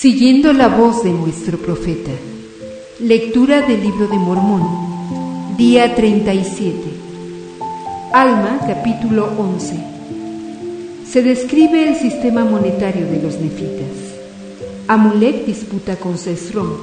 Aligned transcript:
Siguiendo 0.00 0.52
la 0.52 0.68
voz 0.68 1.02
de 1.02 1.10
nuestro 1.10 1.58
profeta. 1.58 2.12
Lectura 3.00 3.62
del 3.62 3.82
libro 3.82 4.06
de 4.06 4.16
Mormón. 4.16 5.56
Día 5.56 5.96
37. 5.96 6.72
Alma, 8.12 8.60
capítulo 8.64 9.28
11. 9.36 9.74
Se 11.04 11.24
describe 11.24 11.88
el 11.88 11.96
sistema 11.96 12.44
monetario 12.44 13.06
de 13.06 13.20
los 13.20 13.40
nefitas. 13.40 13.88
Amulek 14.86 15.44
disputa 15.46 15.96
con 15.96 16.16
Sesrón. 16.16 16.74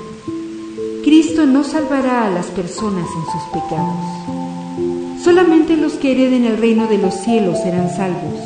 Cristo 1.05 1.45
no 1.45 1.63
salvará 1.63 2.25
a 2.25 2.29
las 2.29 2.47
personas 2.47 3.07
en 3.07 3.31
sus 3.31 3.43
pecados. 3.53 5.23
Solamente 5.23 5.77
los 5.77 5.93
que 5.93 6.11
hereden 6.11 6.43
el 6.43 6.57
reino 6.57 6.87
de 6.87 6.97
los 6.97 7.13
cielos 7.13 7.59
serán 7.61 7.95
salvos. 7.95 8.41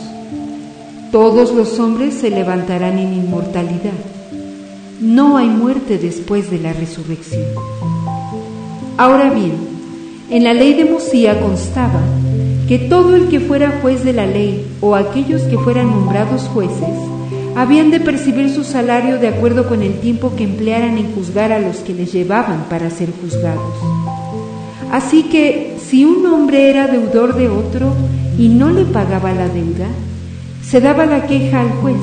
Todos 1.12 1.56
los 1.56 1.80
hombres 1.80 2.14
se 2.14 2.30
levantarán 2.30 3.00
en 3.00 3.16
inmortalidad 3.16 4.19
no 5.02 5.38
hay 5.38 5.48
muerte 5.48 5.98
después 5.98 6.52
de 6.52 6.60
la 6.60 6.74
resurrección. 6.74 7.46
Ahora 8.98 9.30
bien, 9.30 9.54
en 10.30 10.44
la 10.44 10.54
ley 10.54 10.74
de 10.74 10.86
Mosía 10.86 11.40
constaba 11.40 12.02
que 12.68 12.80
todo 12.80 13.16
el 13.16 13.30
que 13.30 13.40
fuera 13.40 13.80
juez 13.82 14.04
de 14.04 14.14
la 14.14 14.26
ley 14.26 14.68
o 14.82 14.96
aquellos 14.96 15.44
que 15.44 15.58
fueran 15.58 15.90
nombrados 15.90 16.44
jueces 16.54 16.90
habían 17.56 17.92
de 17.92 18.00
percibir 18.00 18.50
su 18.54 18.64
salario 18.64 19.18
de 19.20 19.30
acuerdo 19.30 19.68
con 19.68 19.82
el 19.82 20.00
tiempo 20.00 20.36
que 20.36 20.44
emplearan 20.44 20.98
en 20.98 21.14
juzgar 21.14 21.52
a 21.52 21.60
los 21.60 21.78
que 21.78 21.94
les 21.94 22.12
llevaban 22.12 22.66
para 22.70 22.90
ser 22.90 23.10
juzgados. 23.22 23.74
Así 24.92 25.24
que 25.24 25.78
si 25.82 26.04
un 26.04 26.26
hombre 26.26 26.70
era 26.70 26.88
deudor 26.88 27.36
de 27.36 27.48
otro 27.48 27.94
y 28.38 28.50
no 28.50 28.70
le 28.70 28.86
pagaba 28.86 29.32
la 29.32 29.48
deuda, 29.48 29.88
se 30.64 30.82
daba 30.82 31.06
la 31.06 31.26
queja 31.26 31.62
al 31.62 31.70
juez 31.82 31.98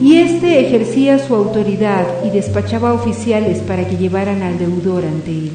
y 0.00 0.18
éste 0.18 0.60
ejercía 0.66 1.18
su 1.18 1.34
autoridad 1.34 2.06
y 2.24 2.30
despachaba 2.30 2.92
oficiales 2.92 3.58
para 3.58 3.86
que 3.86 3.96
llevaran 3.96 4.42
al 4.42 4.58
deudor 4.58 5.04
ante 5.04 5.30
él. 5.30 5.52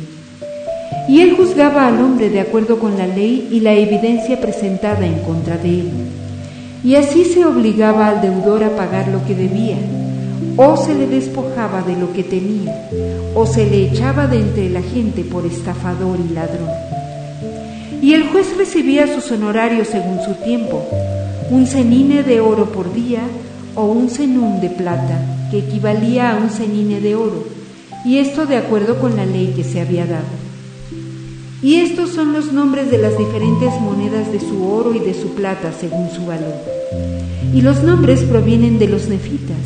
Y 1.08 1.22
él 1.22 1.36
juzgaba 1.36 1.88
al 1.88 2.00
hombre 2.00 2.30
de 2.30 2.40
acuerdo 2.40 2.80
con 2.80 2.98
la 2.98 3.08
ley 3.08 3.50
y 3.52 3.60
la 3.60 3.74
evidencia 3.74 4.40
presentada 4.40 5.06
en 5.06 5.20
contra 5.22 5.58
de 5.58 5.82
él. 5.82 5.90
Y 6.84 6.96
así 6.96 7.26
se 7.26 7.46
obligaba 7.46 8.08
al 8.08 8.22
deudor 8.22 8.64
a 8.64 8.76
pagar 8.76 9.10
lo 9.10 9.26
que 9.26 9.36
debía, 9.36 9.78
o 10.56 10.78
se 10.78 10.94
le 10.96 11.08
despojaba 11.08 11.82
de 11.82 11.98
lo 11.98 12.14
que 12.14 12.24
tenía, 12.24 12.90
o 13.36 13.46
se 13.46 13.66
le 13.66 13.88
echaba 13.88 14.28
de 14.28 14.38
entre 14.38 14.70
la 14.70 14.82
gente 14.82 15.24
por 15.24 15.46
estafador 15.46 16.20
y 16.20 16.34
ladrón. 16.34 16.70
Y 18.02 18.14
el 18.14 18.30
juez 18.30 18.56
recibía 18.58 19.08
sus 19.08 19.30
honorarios 19.32 19.90
según 19.90 20.22
su 20.22 20.36
tiempo, 20.36 20.82
un 21.52 21.66
cenine 21.66 22.24
de 22.24 22.40
oro 22.40 22.66
por 22.68 22.94
día, 22.94 23.22
o 23.80 23.86
un 23.86 24.10
cenún 24.10 24.60
de 24.60 24.70
plata, 24.70 25.48
que 25.50 25.60
equivalía 25.60 26.32
a 26.32 26.38
un 26.38 26.50
cenine 26.50 27.00
de 27.00 27.16
oro, 27.16 27.46
y 28.04 28.18
esto 28.18 28.46
de 28.46 28.58
acuerdo 28.58 29.00
con 29.00 29.16
la 29.16 29.26
ley 29.26 29.54
que 29.56 29.64
se 29.64 29.80
había 29.80 30.06
dado. 30.06 30.26
Y 31.62 31.76
estos 31.76 32.10
son 32.10 32.34
los 32.34 32.52
nombres 32.52 32.92
de 32.92 32.98
las 32.98 33.18
diferentes 33.18 33.72
monedas 33.82 34.32
de 34.32 34.40
su 34.40 34.70
oro 34.70 34.94
y 34.94 35.00
de 35.00 35.14
su 35.14 35.30
plata 35.30 35.72
según 35.72 36.10
su 36.10 36.26
valor. 36.26 36.56
Y 37.54 37.62
los 37.62 37.84
nombres 37.84 38.22
provienen 38.24 38.80
de 38.80 38.88
los 38.88 39.08
nefitas, 39.08 39.58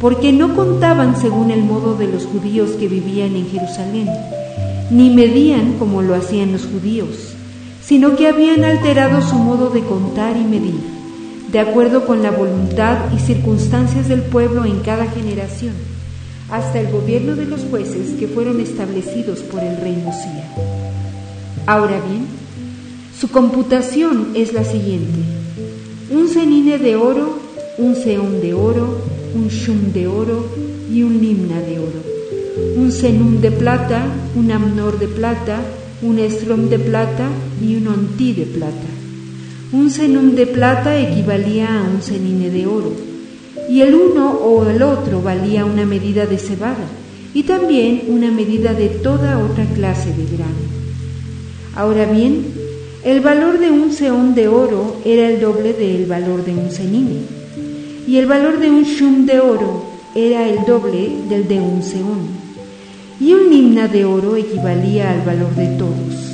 porque 0.00 0.32
no 0.32 0.54
contaban 0.54 1.20
según 1.20 1.50
el 1.50 1.62
modo 1.62 1.96
de 1.96 2.08
los 2.08 2.24
judíos 2.24 2.70
que 2.70 2.88
vivían 2.88 3.36
en 3.36 3.48
Jerusalén, 3.48 4.08
ni 4.90 5.10
medían 5.10 5.74
como 5.78 6.02
lo 6.02 6.14
hacían 6.14 6.52
los 6.52 6.66
judíos, 6.66 7.34
sino 7.82 8.16
que 8.16 8.26
habían 8.26 8.64
alterado 8.64 9.20
su 9.20 9.36
modo 9.36 9.68
de 9.68 9.82
contar 9.82 10.36
y 10.36 10.44
medir 10.44 10.93
de 11.54 11.60
acuerdo 11.60 12.04
con 12.04 12.20
la 12.20 12.32
voluntad 12.32 13.12
y 13.14 13.20
circunstancias 13.20 14.08
del 14.08 14.22
pueblo 14.22 14.64
en 14.64 14.80
cada 14.80 15.06
generación, 15.06 15.74
hasta 16.50 16.80
el 16.80 16.90
gobierno 16.90 17.36
de 17.36 17.44
los 17.44 17.60
jueces 17.70 18.18
que 18.18 18.26
fueron 18.26 18.58
establecidos 18.58 19.38
por 19.38 19.62
el 19.62 19.76
rey 19.76 19.94
Mosía. 20.04 20.50
Ahora 21.64 22.00
bien, 22.08 22.26
su 23.16 23.28
computación 23.28 24.32
es 24.34 24.52
la 24.52 24.64
siguiente. 24.64 25.20
Un 26.10 26.28
cenine 26.28 26.76
de 26.76 26.96
oro, 26.96 27.38
un 27.78 27.94
seón 27.94 28.40
de 28.40 28.52
oro, 28.52 29.02
un 29.36 29.46
shum 29.46 29.92
de 29.92 30.08
oro 30.08 30.48
y 30.92 31.04
un 31.04 31.20
limna 31.20 31.60
de 31.60 31.78
oro. 31.78 32.02
Un 32.76 32.90
senum 32.90 33.40
de 33.40 33.52
plata, 33.52 34.04
un 34.34 34.50
amnor 34.50 34.98
de 34.98 35.06
plata, 35.06 35.60
un 36.02 36.18
estrom 36.18 36.68
de 36.68 36.80
plata 36.80 37.28
y 37.62 37.76
un 37.76 37.86
ontí 37.86 38.32
de 38.32 38.46
plata. 38.46 39.03
Un 39.72 39.90
cenum 39.90 40.34
de 40.34 40.46
plata 40.46 40.98
equivalía 41.00 41.80
a 41.80 41.82
un 41.82 42.02
cenine 42.02 42.50
de 42.50 42.66
oro, 42.66 42.92
y 43.68 43.80
el 43.80 43.94
uno 43.94 44.30
o 44.30 44.68
el 44.68 44.82
otro 44.82 45.22
valía 45.22 45.64
una 45.64 45.84
medida 45.84 46.26
de 46.26 46.38
cebada, 46.38 46.86
y 47.32 47.42
también 47.42 48.04
una 48.08 48.30
medida 48.30 48.74
de 48.74 48.88
toda 48.88 49.38
otra 49.38 49.64
clase 49.74 50.10
de 50.10 50.36
grano. 50.36 50.64
Ahora 51.74 52.04
bien, 52.04 52.44
el 53.04 53.20
valor 53.20 53.58
de 53.58 53.70
un 53.70 53.92
seón 53.92 54.34
de 54.34 54.48
oro 54.48 54.96
era 55.04 55.28
el 55.28 55.40
doble 55.40 55.72
del 55.72 56.06
valor 56.06 56.44
de 56.44 56.52
un 56.52 56.70
cenine, 56.70 57.22
y 58.06 58.16
el 58.16 58.26
valor 58.26 58.60
de 58.60 58.70
un 58.70 58.84
shum 58.84 59.26
de 59.26 59.40
oro 59.40 59.84
era 60.14 60.48
el 60.48 60.64
doble 60.66 61.10
del 61.28 61.48
de 61.48 61.60
un 61.60 61.82
seón, 61.82 62.28
y 63.20 63.32
un 63.32 63.50
limna 63.50 63.88
de 63.88 64.04
oro 64.04 64.36
equivalía 64.36 65.10
al 65.10 65.22
valor 65.22 65.54
de 65.56 65.66
todos, 65.76 66.33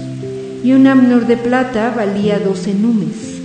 y 0.63 0.73
un 0.73 0.87
amnor 0.87 1.27
de 1.27 1.37
plata 1.37 1.93
valía 1.97 2.39
dos 2.39 2.67
numes 2.67 3.41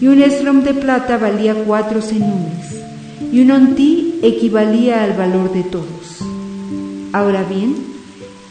y 0.00 0.06
un 0.06 0.22
estrom 0.22 0.62
de 0.62 0.74
plata 0.74 1.18
valía 1.18 1.54
cuatro 1.54 2.00
cenumes, 2.00 2.82
y 3.32 3.40
un 3.40 3.50
ontí 3.50 4.20
equivalía 4.22 5.02
al 5.02 5.14
valor 5.14 5.52
de 5.52 5.64
todos. 5.64 6.22
Ahora 7.12 7.42
bien, 7.42 7.74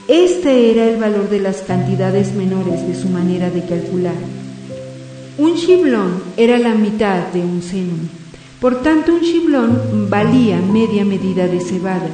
este 0.07 0.71
era 0.71 0.85
el 0.85 0.97
valor 0.97 1.29
de 1.29 1.39
las 1.39 1.57
cantidades 1.57 2.33
menores 2.33 2.85
de 2.87 2.95
su 2.95 3.09
manera 3.09 3.49
de 3.49 3.65
calcular. 3.65 4.15
Un 5.37 5.53
shiblón 5.53 6.21
era 6.35 6.57
la 6.57 6.73
mitad 6.73 7.27
de 7.27 7.41
un 7.41 7.61
cenum, 7.61 8.07
por 8.59 8.81
tanto 8.81 9.13
un 9.13 9.21
shiblón 9.21 10.09
valía 10.09 10.57
media 10.59 11.05
medida 11.05 11.47
de 11.47 11.61
cebada, 11.61 12.09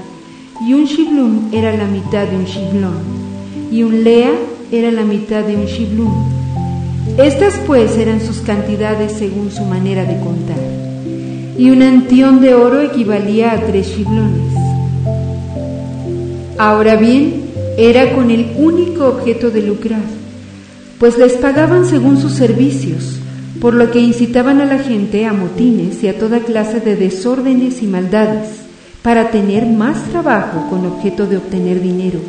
y 0.67 0.73
un 0.73 0.85
shiblum 0.85 1.49
era 1.51 1.75
la 1.75 1.85
mitad 1.85 2.27
de 2.27 2.37
un 2.37 2.45
shiblón, 2.45 3.22
y 3.73 3.83
un 3.83 4.03
lea 4.03 4.31
era 4.71 4.91
la 4.91 5.03
mitad 5.03 5.43
de 5.43 5.57
un 5.57 5.65
shiblum 5.65 6.43
estas 7.17 7.59
pues 7.67 7.95
eran 7.97 8.21
sus 8.21 8.37
cantidades 8.37 9.11
según 9.11 9.51
su 9.51 9.63
manera 9.65 10.03
de 10.03 10.19
contar, 10.19 10.57
y 11.57 11.69
un 11.69 11.83
antión 11.83 12.41
de 12.41 12.55
oro 12.55 12.81
equivalía 12.81 13.51
a 13.51 13.59
tres 13.59 13.93
chiblones. 13.93 14.51
Ahora 16.57 16.95
bien, 16.95 17.43
era 17.77 18.13
con 18.13 18.31
el 18.31 18.53
único 18.57 19.05
objeto 19.05 19.51
de 19.51 19.61
lucrar, 19.61 20.01
pues 20.97 21.19
les 21.19 21.33
pagaban 21.33 21.85
según 21.85 22.19
sus 22.19 22.31
servicios, 22.31 23.19
por 23.61 23.75
lo 23.75 23.91
que 23.91 23.99
incitaban 23.99 24.59
a 24.59 24.65
la 24.65 24.79
gente 24.79 25.27
a 25.27 25.33
motines 25.33 26.03
y 26.03 26.07
a 26.07 26.17
toda 26.17 26.39
clase 26.39 26.79
de 26.79 26.95
desórdenes 26.95 27.83
y 27.83 27.85
maldades, 27.85 28.61
para 29.03 29.29
tener 29.29 29.67
más 29.67 30.01
trabajo 30.09 30.67
con 30.69 30.85
objeto 30.87 31.27
de 31.27 31.37
obtener 31.37 31.79
dinero, 31.79 32.19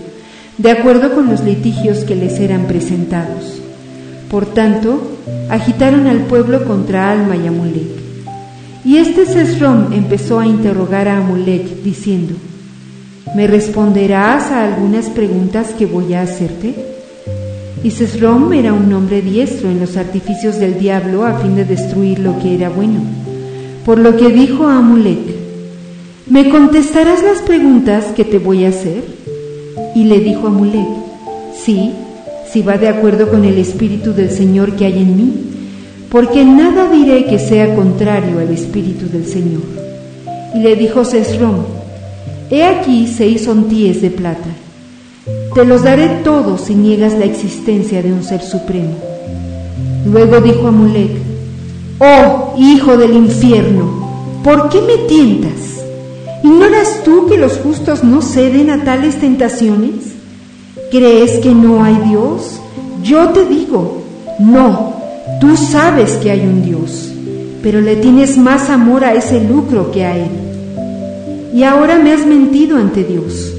de 0.58 0.70
acuerdo 0.70 1.14
con 1.14 1.28
los 1.28 1.42
litigios 1.42 2.04
que 2.04 2.14
les 2.14 2.38
eran 2.38 2.66
presentados. 2.66 3.60
Por 4.30 4.46
tanto, 4.46 5.00
agitaron 5.48 6.06
al 6.06 6.20
pueblo 6.20 6.64
contra 6.64 7.10
Alma 7.10 7.36
y 7.36 7.46
Amulek. 7.46 8.04
Y 8.84 8.98
este 8.98 9.26
Sesrom 9.26 9.92
empezó 9.92 10.40
a 10.40 10.46
interrogar 10.46 11.08
a 11.08 11.18
Amulek, 11.18 11.82
diciendo, 11.82 12.34
¿me 13.34 13.46
responderás 13.46 14.50
a 14.50 14.64
algunas 14.64 15.06
preguntas 15.06 15.68
que 15.78 15.86
voy 15.86 16.14
a 16.14 16.22
hacerte? 16.22 16.74
Y 17.82 17.90
Sesrom 17.90 18.52
era 18.52 18.72
un 18.72 18.92
hombre 18.92 19.22
diestro 19.22 19.70
en 19.70 19.80
los 19.80 19.96
artificios 19.96 20.58
del 20.58 20.78
diablo 20.78 21.24
a 21.24 21.38
fin 21.38 21.56
de 21.56 21.64
destruir 21.64 22.18
lo 22.18 22.38
que 22.38 22.54
era 22.54 22.68
bueno. 22.68 23.00
Por 23.84 23.98
lo 23.98 24.16
que 24.16 24.28
dijo 24.28 24.66
a 24.66 24.78
Amulek, 24.78 25.18
¿me 26.28 26.48
contestarás 26.48 27.22
las 27.22 27.42
preguntas 27.42 28.06
que 28.16 28.24
te 28.24 28.38
voy 28.38 28.64
a 28.64 28.68
hacer? 28.68 29.23
Y 29.94 30.04
le 30.04 30.20
dijo 30.20 30.46
a 30.46 30.50
Amulek, 30.50 30.88
sí, 31.64 31.92
si 32.50 32.62
va 32.62 32.78
de 32.78 32.88
acuerdo 32.88 33.28
con 33.30 33.44
el 33.44 33.58
Espíritu 33.58 34.12
del 34.12 34.30
Señor 34.30 34.76
que 34.76 34.86
hay 34.86 34.98
en 34.98 35.16
mí, 35.16 35.32
porque 36.10 36.44
nada 36.44 36.90
diré 36.90 37.24
que 37.24 37.38
sea 37.38 37.74
contrario 37.74 38.38
al 38.38 38.50
Espíritu 38.50 39.08
del 39.08 39.26
Señor. 39.26 39.62
Y 40.54 40.60
le 40.60 40.76
dijo 40.76 41.04
Sesrom, 41.04 41.56
he 42.50 42.62
aquí 42.62 43.08
seis 43.08 43.48
ontíes 43.48 44.00
de 44.00 44.10
plata, 44.10 44.50
te 45.54 45.64
los 45.64 45.82
daré 45.82 46.08
todos 46.22 46.62
si 46.62 46.74
niegas 46.74 47.14
la 47.14 47.24
existencia 47.24 48.02
de 48.02 48.12
un 48.12 48.22
ser 48.22 48.42
supremo. 48.42 48.94
Luego 50.06 50.40
dijo 50.40 50.68
Amulek, 50.68 51.10
oh 51.98 52.54
hijo 52.58 52.96
del 52.96 53.14
infierno, 53.14 54.40
¿por 54.44 54.68
qué 54.68 54.80
me 54.82 55.08
tientas? 55.08 55.73
¿Ignoras 56.44 57.02
tú 57.04 57.26
que 57.26 57.38
los 57.38 57.56
justos 57.56 58.04
no 58.04 58.20
ceden 58.20 58.68
a 58.68 58.84
tales 58.84 59.18
tentaciones? 59.18 60.12
¿Crees 60.90 61.38
que 61.38 61.54
no 61.54 61.82
hay 61.82 61.96
Dios? 62.06 62.60
Yo 63.02 63.30
te 63.30 63.46
digo, 63.46 64.02
no, 64.38 64.94
tú 65.40 65.56
sabes 65.56 66.12
que 66.16 66.30
hay 66.30 66.40
un 66.40 66.62
Dios, 66.62 67.10
pero 67.62 67.80
le 67.80 67.96
tienes 67.96 68.36
más 68.36 68.68
amor 68.68 69.06
a 69.06 69.14
ese 69.14 69.40
lucro 69.40 69.90
que 69.90 70.04
a 70.04 70.18
Él. 70.18 70.30
y 71.54 71.62
ahora 71.62 71.98
me 71.98 72.12
has 72.12 72.26
mentido 72.26 72.76
ante 72.76 73.04
Dios. 73.04 73.54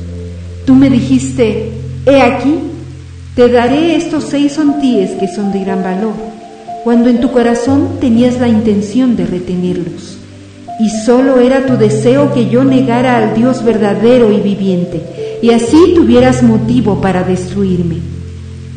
Tú 0.68 0.76
me 0.76 0.92
dijiste, 0.92 1.72
he 2.06 2.22
aquí, 2.22 2.60
te 3.36 3.50
daré 3.50 3.96
estos 3.96 4.26
seis 4.26 4.52
sontíes 4.52 5.10
que 5.20 5.28
son 5.28 5.52
de 5.52 5.62
gran 5.62 5.82
valor, 5.82 6.14
cuando 6.84 7.10
en 7.10 7.20
tu 7.20 7.32
corazón 7.32 7.98
tenías 8.00 8.40
la 8.40 8.48
intención 8.48 9.16
de 9.16 9.26
retenerlos. 9.26 10.20
Y 10.80 10.90
solo 10.90 11.40
era 11.40 11.66
tu 11.66 11.78
deseo 11.78 12.34
que 12.34 12.50
yo 12.50 12.64
negara 12.64 13.18
al 13.18 13.34
Dios 13.34 13.64
verdadero 13.64 14.32
y 14.32 14.42
viviente, 14.42 15.40
y 15.42 15.52
así 15.52 15.94
tuvieras 15.96 16.44
motivo 16.44 17.00
para 17.02 17.24
destruirme. 17.24 17.98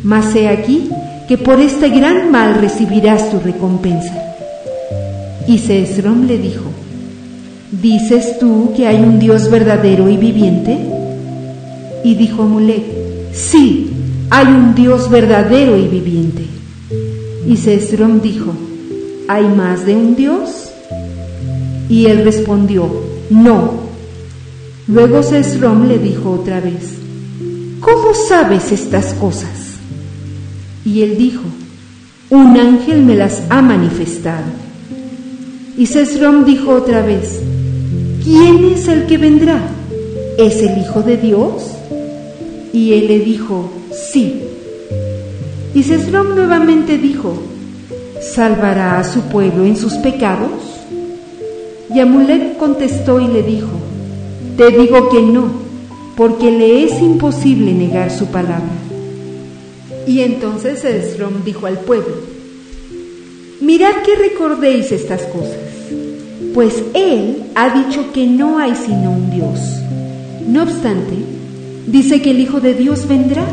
Mas 0.04 0.34
he 0.36 0.48
aquí 0.48 0.90
que 1.26 1.36
por 1.36 1.60
este 1.60 1.88
gran 1.90 2.30
mal 2.30 2.54
recibirás 2.54 3.30
tu 3.30 3.40
recompensa. 3.40 4.14
Y 5.46 5.58
Sesrom 5.58 6.26
le 6.26 6.38
dijo, 6.38 6.64
¿dices 7.70 8.38
tú 8.38 8.72
que 8.76 8.86
hay 8.86 8.96
un 8.96 9.18
Dios 9.18 9.50
verdadero 9.50 10.08
y 10.08 10.16
viviente? 10.16 10.78
Y 12.04 12.14
dijo 12.14 12.42
Amulek, 12.42 12.84
sí, 13.32 13.90
hay 14.30 14.46
un 14.46 14.74
Dios 14.74 15.10
verdadero 15.10 15.76
y 15.76 15.88
viviente. 15.88 16.44
Y 17.46 17.56
Sesrom 17.56 18.20
dijo, 18.20 18.52
¿hay 19.26 19.46
más 19.48 19.84
de 19.84 19.96
un 19.96 20.16
Dios? 20.16 20.67
Y 21.88 22.06
él 22.06 22.24
respondió, 22.24 22.88
no. 23.30 23.88
Luego 24.86 25.22
Sesrom 25.22 25.86
le 25.86 25.98
dijo 25.98 26.30
otra 26.30 26.60
vez, 26.60 26.94
¿cómo 27.80 28.14
sabes 28.14 28.72
estas 28.72 29.14
cosas? 29.14 29.76
Y 30.84 31.02
él 31.02 31.16
dijo, 31.18 31.42
un 32.30 32.56
ángel 32.56 33.02
me 33.02 33.14
las 33.14 33.42
ha 33.50 33.62
manifestado. 33.62 34.44
Y 35.76 35.86
Sesrom 35.86 36.44
dijo 36.44 36.72
otra 36.72 37.02
vez, 37.02 37.40
¿quién 38.24 38.64
es 38.66 38.88
el 38.88 39.06
que 39.06 39.16
vendrá? 39.16 39.60
¿Es 40.38 40.56
el 40.62 40.78
Hijo 40.78 41.02
de 41.02 41.16
Dios? 41.16 41.70
Y 42.72 42.92
él 42.92 43.08
le 43.08 43.20
dijo, 43.20 43.70
sí. 43.92 44.42
Y 45.74 45.82
Sesrom 45.82 46.34
nuevamente 46.34 46.98
dijo, 46.98 47.34
¿salvará 48.20 48.98
a 48.98 49.04
su 49.04 49.22
pueblo 49.22 49.64
en 49.64 49.76
sus 49.76 49.94
pecados? 49.94 50.67
Y 51.94 52.00
Amulek 52.00 52.56
contestó 52.58 53.18
y 53.20 53.28
le 53.28 53.42
dijo, 53.42 53.70
te 54.56 54.70
digo 54.70 55.08
que 55.08 55.22
no, 55.22 55.48
porque 56.16 56.50
le 56.50 56.84
es 56.84 57.00
imposible 57.00 57.72
negar 57.72 58.10
su 58.10 58.26
palabra. 58.26 58.72
Y 60.06 60.20
entonces 60.20 60.84
Esrom 60.84 61.44
dijo 61.44 61.66
al 61.66 61.78
pueblo, 61.78 62.14
mirad 63.60 64.02
que 64.04 64.16
recordéis 64.16 64.90
estas 64.92 65.22
cosas, 65.22 65.58
pues 66.54 66.82
él 66.94 67.44
ha 67.54 67.84
dicho 67.84 68.12
que 68.12 68.26
no 68.26 68.58
hay 68.58 68.74
sino 68.74 69.12
un 69.12 69.30
Dios. 69.30 69.60
No 70.46 70.64
obstante, 70.64 71.14
dice 71.86 72.20
que 72.20 72.32
el 72.32 72.40
Hijo 72.40 72.60
de 72.60 72.74
Dios 72.74 73.06
vendrá, 73.06 73.44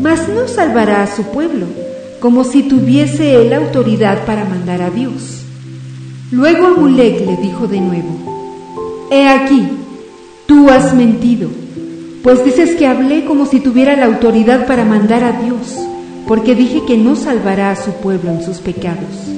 mas 0.00 0.28
no 0.28 0.46
salvará 0.46 1.02
a 1.02 1.16
su 1.16 1.22
pueblo, 1.22 1.66
como 2.20 2.44
si 2.44 2.62
tuviese 2.64 3.40
él 3.40 3.52
autoridad 3.52 4.24
para 4.26 4.44
mandar 4.44 4.82
a 4.82 4.90
Dios. 4.90 5.43
Luego 6.34 6.66
Amulek 6.66 7.26
le 7.26 7.36
dijo 7.36 7.66
de 7.66 7.80
nuevo, 7.80 9.08
He 9.10 9.26
aquí, 9.26 9.62
tú 10.46 10.68
has 10.68 10.94
mentido 10.94 11.48
pues 12.24 12.42
dices 12.42 12.74
que 12.76 12.86
hablé 12.86 13.26
como 13.26 13.44
si 13.44 13.60
tuviera 13.60 13.96
la 13.96 14.06
autoridad 14.06 14.66
para 14.66 14.86
mandar 14.86 15.22
a 15.22 15.42
Dios, 15.42 15.76
porque 16.26 16.54
dije 16.54 16.80
que 16.86 16.96
no 16.96 17.16
salvará 17.16 17.70
a 17.70 17.76
su 17.76 17.92
pueblo 17.96 18.30
en 18.30 18.42
sus 18.42 18.60
pecados. 18.60 19.28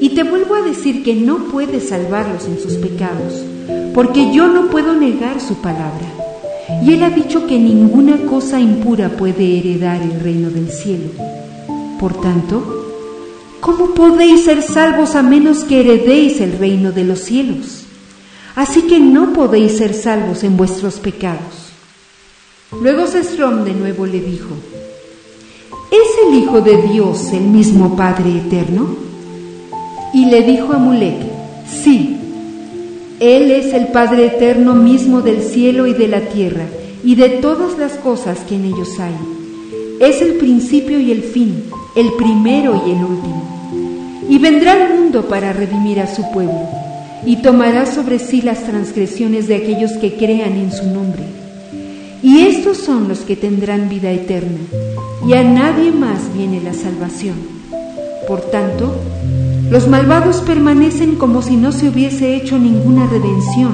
Y 0.00 0.08
te 0.14 0.22
vuelvo 0.22 0.54
a 0.54 0.62
decir 0.62 1.04
que 1.04 1.14
no 1.14 1.44
puedes 1.52 1.90
salvarlos 1.90 2.46
en 2.46 2.58
sus 2.58 2.76
pecados, 2.76 3.44
porque 3.92 4.32
yo 4.32 4.48
no 4.48 4.68
puedo 4.68 4.94
negar 4.94 5.42
su 5.42 5.56
palabra. 5.56 6.06
Y 6.82 6.94
él 6.94 7.02
ha 7.02 7.10
dicho 7.10 7.46
que 7.46 7.58
ninguna 7.58 8.16
cosa 8.22 8.60
impura 8.60 9.10
puede 9.10 9.58
heredar 9.58 10.00
el 10.00 10.18
reino 10.18 10.48
del 10.48 10.70
cielo. 10.70 11.10
Por 12.00 12.18
tanto, 12.18 12.75
¿cómo 13.66 13.94
podéis 13.94 14.44
ser 14.44 14.62
salvos 14.62 15.16
a 15.16 15.24
menos 15.24 15.64
que 15.64 15.80
heredéis 15.80 16.40
el 16.40 16.56
reino 16.56 16.92
de 16.92 17.02
los 17.02 17.18
cielos? 17.18 17.82
Así 18.54 18.82
que 18.82 19.00
no 19.00 19.32
podéis 19.32 19.78
ser 19.78 19.92
salvos 19.92 20.44
en 20.44 20.56
vuestros 20.56 21.00
pecados. 21.00 21.72
Luego 22.80 23.08
Sesrom 23.08 23.64
de 23.64 23.72
nuevo 23.72 24.06
le 24.06 24.20
dijo, 24.20 24.50
¿es 25.90 26.28
el 26.28 26.38
Hijo 26.38 26.60
de 26.60 26.80
Dios 26.80 27.32
el 27.32 27.42
mismo 27.42 27.96
Padre 27.96 28.36
eterno? 28.36 28.86
Y 30.14 30.26
le 30.26 30.42
dijo 30.42 30.72
a 30.72 30.78
Mulek, 30.78 31.18
sí, 31.68 32.18
Él 33.18 33.50
es 33.50 33.74
el 33.74 33.88
Padre 33.88 34.26
eterno 34.26 34.74
mismo 34.74 35.22
del 35.22 35.42
cielo 35.42 35.88
y 35.88 35.92
de 35.92 36.06
la 36.06 36.20
tierra 36.20 36.66
y 37.02 37.16
de 37.16 37.30
todas 37.30 37.76
las 37.78 37.94
cosas 37.94 38.38
que 38.48 38.54
en 38.54 38.66
ellos 38.66 39.00
hay. 39.00 39.16
Es 39.98 40.22
el 40.22 40.34
principio 40.34 41.00
y 41.00 41.10
el 41.10 41.24
fin, 41.24 41.64
el 41.96 42.12
primero 42.12 42.80
y 42.86 42.92
el 42.92 43.04
último. 43.04 43.55
Y 44.28 44.38
vendrá 44.38 44.72
al 44.72 44.94
mundo 44.94 45.28
para 45.28 45.52
redimir 45.52 46.00
a 46.00 46.14
su 46.14 46.30
pueblo, 46.32 46.68
y 47.24 47.36
tomará 47.36 47.86
sobre 47.86 48.18
sí 48.18 48.42
las 48.42 48.64
transgresiones 48.64 49.48
de 49.48 49.56
aquellos 49.56 49.92
que 49.92 50.16
crean 50.16 50.52
en 50.52 50.72
su 50.72 50.86
nombre 50.86 51.24
y 52.26 52.40
estos 52.40 52.78
son 52.78 53.08
los 53.08 53.20
que 53.20 53.36
tendrán 53.36 53.88
vida 53.88 54.10
eterna, 54.10 54.58
y 55.28 55.34
a 55.34 55.44
nadie 55.44 55.92
más 55.92 56.34
viene 56.34 56.60
la 56.60 56.72
salvación. 56.72 57.36
Por 58.26 58.40
tanto, 58.40 58.96
los 59.70 59.86
malvados 59.86 60.40
permanecen 60.40 61.14
como 61.14 61.40
si 61.40 61.56
no 61.56 61.70
se 61.70 61.88
hubiese 61.88 62.34
hecho 62.34 62.58
ninguna 62.58 63.06
redención, 63.06 63.72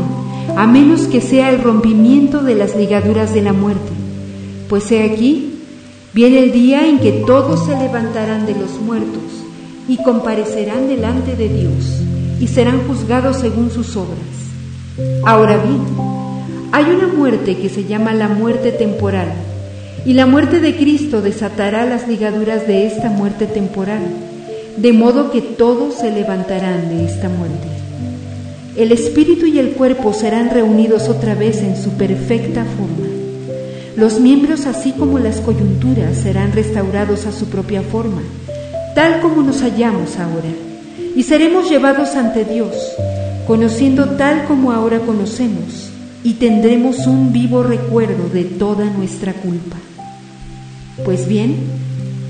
a 0.57 0.67
menos 0.67 1.03
que 1.03 1.21
sea 1.21 1.49
el 1.51 1.63
rompimiento 1.63 2.43
de 2.43 2.55
las 2.55 2.77
ligaduras 2.77 3.33
de 3.33 3.41
la 3.41 3.55
muerte. 3.55 3.93
Pues 4.69 4.93
he 4.93 5.03
aquí, 5.03 5.61
viene 6.13 6.41
el 6.41 6.53
día 6.53 6.87
en 6.87 6.99
que 6.99 7.25
todos 7.27 7.65
se 7.65 7.77
levantarán 7.79 8.45
de 8.45 8.55
los 8.55 8.79
muertos 8.81 9.42
y 9.93 9.99
comparecerán 9.99 10.89
delante 10.89 11.37
de 11.37 11.51
Dios 11.51 12.01
y 12.41 12.47
serán 12.49 12.89
juzgados 12.89 13.37
según 13.37 13.71
sus 13.71 13.95
obras. 13.95 14.17
Ahora 15.27 15.59
bien, 15.59 15.83
hay 16.73 16.87
una 16.87 17.09
muerte 17.09 17.59
que 17.59 17.69
se 17.69 17.85
llama 17.85 18.15
la 18.15 18.29
muerte 18.29 18.73
temporal, 18.73 19.29
y 20.07 20.15
la 20.15 20.25
muerte 20.25 20.61
de 20.61 20.77
Cristo 20.77 21.21
desatará 21.21 21.85
las 21.85 22.09
ligaduras 22.09 22.67
de 22.67 22.87
esta 22.87 23.11
muerte 23.11 23.45
temporal, 23.45 24.01
de 24.79 24.93
modo 24.95 25.31
que 25.31 25.43
todos 25.43 25.97
se 25.97 26.11
levantarán 26.11 26.89
de 26.89 27.05
esta 27.05 27.29
muerte. 27.29 27.69
El 28.75 28.93
espíritu 28.93 29.45
y 29.45 29.59
el 29.59 29.73
cuerpo 29.73 30.15
serán 30.15 30.49
reunidos 30.49 31.11
otra 31.11 31.35
vez 31.35 31.59
en 31.63 31.77
su 31.77 31.91
perfecta 31.91 32.65
forma. 32.65 33.11
Los 33.95 34.21
miembros, 34.21 34.65
así 34.65 34.93
como 34.93 35.19
las 35.19 35.43
coyunturas, 35.43 36.17
serán 36.17 36.53
restaurados 36.53 37.27
a 37.27 37.33
su 37.33 37.51
propia 37.51 37.83
forma, 37.83 38.23
tal 38.95 39.21
como 39.21 39.43
nos 39.43 39.63
hallamos 39.63 40.19
ahora, 40.19 40.51
y 41.15 41.23
seremos 41.23 41.71
llevados 41.71 42.15
ante 42.15 42.45
Dios, 42.45 42.75
conociendo 43.47 44.11
tal 44.11 44.45
como 44.45 44.73
ahora 44.73 45.01
conocemos 45.01 45.91
y 46.25 46.35
tendremos 46.35 47.07
un 47.07 47.33
vivo 47.33 47.63
recuerdo 47.63 48.29
de 48.29 48.45
toda 48.45 48.85
nuestra 48.85 49.33
culpa. 49.33 49.77
Pues 51.05 51.27
bien, 51.27 51.57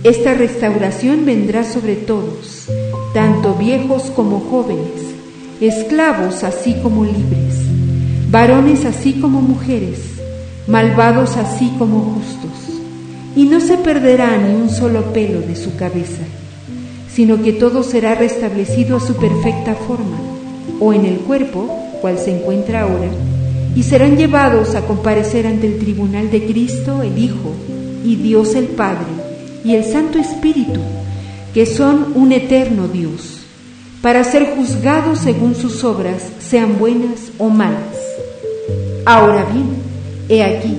esta 0.05 0.35
restauración 0.35 1.25
vendrá 1.25 1.65
sobre 1.65 1.97
todos, 1.97 2.69
tanto 3.13 3.55
viejos 3.55 4.05
como 4.05 4.41
jóvenes, 4.41 5.15
esclavos 5.61 6.43
así 6.43 6.75
como 6.83 7.05
libres, 7.05 7.57
varones 8.31 8.85
así 8.85 9.15
como 9.15 9.41
mujeres, 9.43 9.99
malvados 10.67 11.37
así 11.37 11.71
como 11.79 12.01
justos, 12.15 12.81
y 13.37 13.45
no 13.45 13.61
se 13.61 13.77
perderá 13.79 14.37
ni 14.39 14.55
un 14.55 14.71
solo 14.71 15.13
pelo 15.13 15.41
de 15.41 15.55
su 15.55 15.77
cabeza, 15.77 16.23
sino 17.15 17.43
que 17.43 17.53
todo 17.53 17.83
será 17.83 18.15
restablecido 18.15 18.97
a 18.97 19.01
su 19.01 19.17
perfecta 19.17 19.75
forma, 19.75 20.19
o 20.81 20.93
en 20.93 21.05
el 21.05 21.19
cuerpo, 21.19 21.69
cual 22.01 22.19
se 22.19 22.37
encuentra 22.37 22.83
ahora, 22.83 23.09
y 23.75 23.83
serán 23.83 24.17
llevados 24.17 24.75
a 24.75 24.83
comparecer 24.83 25.47
ante 25.47 25.67
el 25.67 25.79
tribunal 25.79 26.31
de 26.31 26.45
Cristo 26.47 27.03
el 27.03 27.19
Hijo 27.19 27.55
y 28.05 28.17
Dios 28.17 28.55
el 28.55 28.67
Padre 28.67 29.07
y 29.65 29.75
el 29.75 29.85
Santo 29.85 30.19
Espíritu, 30.19 30.81
que 31.55 31.67
son 31.67 32.13
un 32.15 32.33
eterno 32.33 32.89
Dios, 32.89 33.39
para 34.01 34.25
ser 34.25 34.55
juzgados 34.57 35.21
según 35.21 35.55
sus 35.55 35.85
obras, 35.85 36.23
sean 36.41 36.79
buenas 36.79 37.31
o 37.39 37.49
malas. 37.49 37.97
Ahora 39.05 39.45
bien, 39.53 39.69
he 40.29 40.43
aquí, 40.43 40.77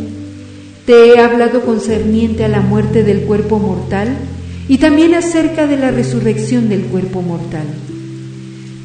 te 0.86 1.10
he 1.10 1.20
hablado 1.20 1.62
concerniente 1.62 2.44
a 2.44 2.50
la 2.50 2.62
muerte 2.62 3.04
del 3.04 3.22
cuerpo 3.22 3.60
mortal 3.60 4.18
y 4.68 4.78
también 4.78 5.14
acerca 5.14 5.68
de 5.68 5.78
la 5.78 5.92
resurrección 5.92 6.70
del 6.70 6.84
cuerpo 6.84 7.22
mortal. 7.22 7.66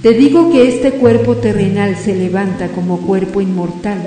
Te 0.03 0.13
digo 0.13 0.51
que 0.51 0.69
este 0.69 0.93
cuerpo 0.93 1.37
terrenal 1.37 1.97
se 1.97 2.15
levanta 2.15 2.69
como 2.69 2.99
cuerpo 2.99 3.41
inmortal, 3.41 4.01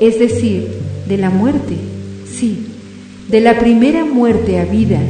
es 0.00 0.18
decir, 0.18 0.68
de 1.08 1.16
la 1.16 1.30
muerte, 1.30 1.76
sí, 2.30 2.66
de 3.28 3.40
la 3.40 3.58
primera 3.58 4.04
muerte 4.04 4.58
a 4.58 4.64
vida, 4.64 5.00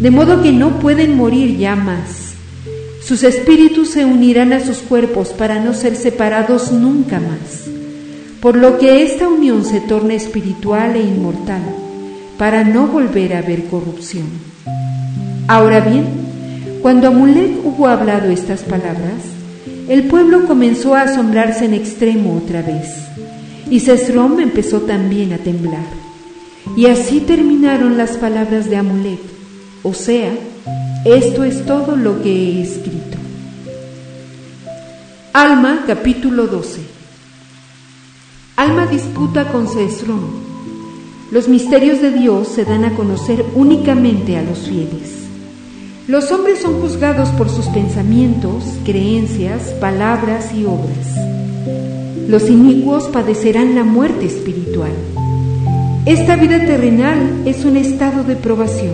de 0.00 0.10
modo 0.10 0.42
que 0.42 0.52
no 0.52 0.78
pueden 0.78 1.14
morir 1.16 1.58
ya 1.58 1.76
más. 1.76 2.32
Sus 3.02 3.22
espíritus 3.22 3.90
se 3.90 4.04
unirán 4.04 4.52
a 4.52 4.64
sus 4.64 4.78
cuerpos 4.78 5.30
para 5.30 5.60
no 5.62 5.74
ser 5.74 5.96
separados 5.96 6.72
nunca 6.72 7.20
más, 7.20 7.64
por 8.40 8.56
lo 8.56 8.78
que 8.78 9.02
esta 9.02 9.28
unión 9.28 9.64
se 9.64 9.80
torna 9.80 10.14
espiritual 10.14 10.96
e 10.96 11.00
inmortal, 11.00 11.62
para 12.38 12.64
no 12.64 12.86
volver 12.86 13.34
a 13.34 13.38
haber 13.38 13.64
corrupción. 13.64 14.26
Ahora 15.50 15.80
bien, 15.80 16.06
cuando 16.80 17.08
Amulek 17.08 17.66
hubo 17.66 17.88
hablado 17.88 18.30
estas 18.30 18.60
palabras, 18.60 19.20
el 19.88 20.04
pueblo 20.04 20.46
comenzó 20.46 20.94
a 20.94 21.02
asombrarse 21.02 21.64
en 21.64 21.74
extremo 21.74 22.36
otra 22.36 22.62
vez, 22.62 22.94
y 23.68 23.80
Sesrom 23.80 24.38
empezó 24.38 24.82
también 24.82 25.32
a 25.32 25.38
temblar. 25.38 25.82
Y 26.76 26.86
así 26.86 27.18
terminaron 27.18 27.96
las 27.96 28.16
palabras 28.16 28.70
de 28.70 28.76
Amulek, 28.76 29.18
o 29.82 29.92
sea, 29.92 30.30
esto 31.04 31.42
es 31.42 31.66
todo 31.66 31.96
lo 31.96 32.22
que 32.22 32.30
he 32.32 32.62
escrito. 32.62 33.18
Alma 35.32 35.82
capítulo 35.84 36.46
12 36.46 36.80
Alma 38.54 38.86
disputa 38.86 39.50
con 39.50 39.66
Sesrom. 39.66 40.30
Los 41.32 41.48
misterios 41.48 42.00
de 42.00 42.12
Dios 42.12 42.46
se 42.46 42.64
dan 42.64 42.84
a 42.84 42.94
conocer 42.94 43.44
únicamente 43.56 44.36
a 44.36 44.42
los 44.42 44.68
fieles. 44.68 45.29
Los 46.10 46.30
hombres 46.32 46.60
son 46.60 46.80
juzgados 46.80 47.30
por 47.30 47.48
sus 47.48 47.66
pensamientos, 47.66 48.64
creencias, 48.84 49.70
palabras 49.80 50.52
y 50.52 50.64
obras. 50.64 51.16
Los 52.28 52.50
inicuos 52.50 53.04
padecerán 53.04 53.74
la 53.74 53.84
muerte 53.84 54.26
espiritual. 54.26 54.92
Esta 56.04 56.36
vida 56.36 56.58
terrenal 56.66 57.42
es 57.46 57.64
un 57.64 57.76
estado 57.76 58.24
de 58.24 58.36
probación 58.36 58.92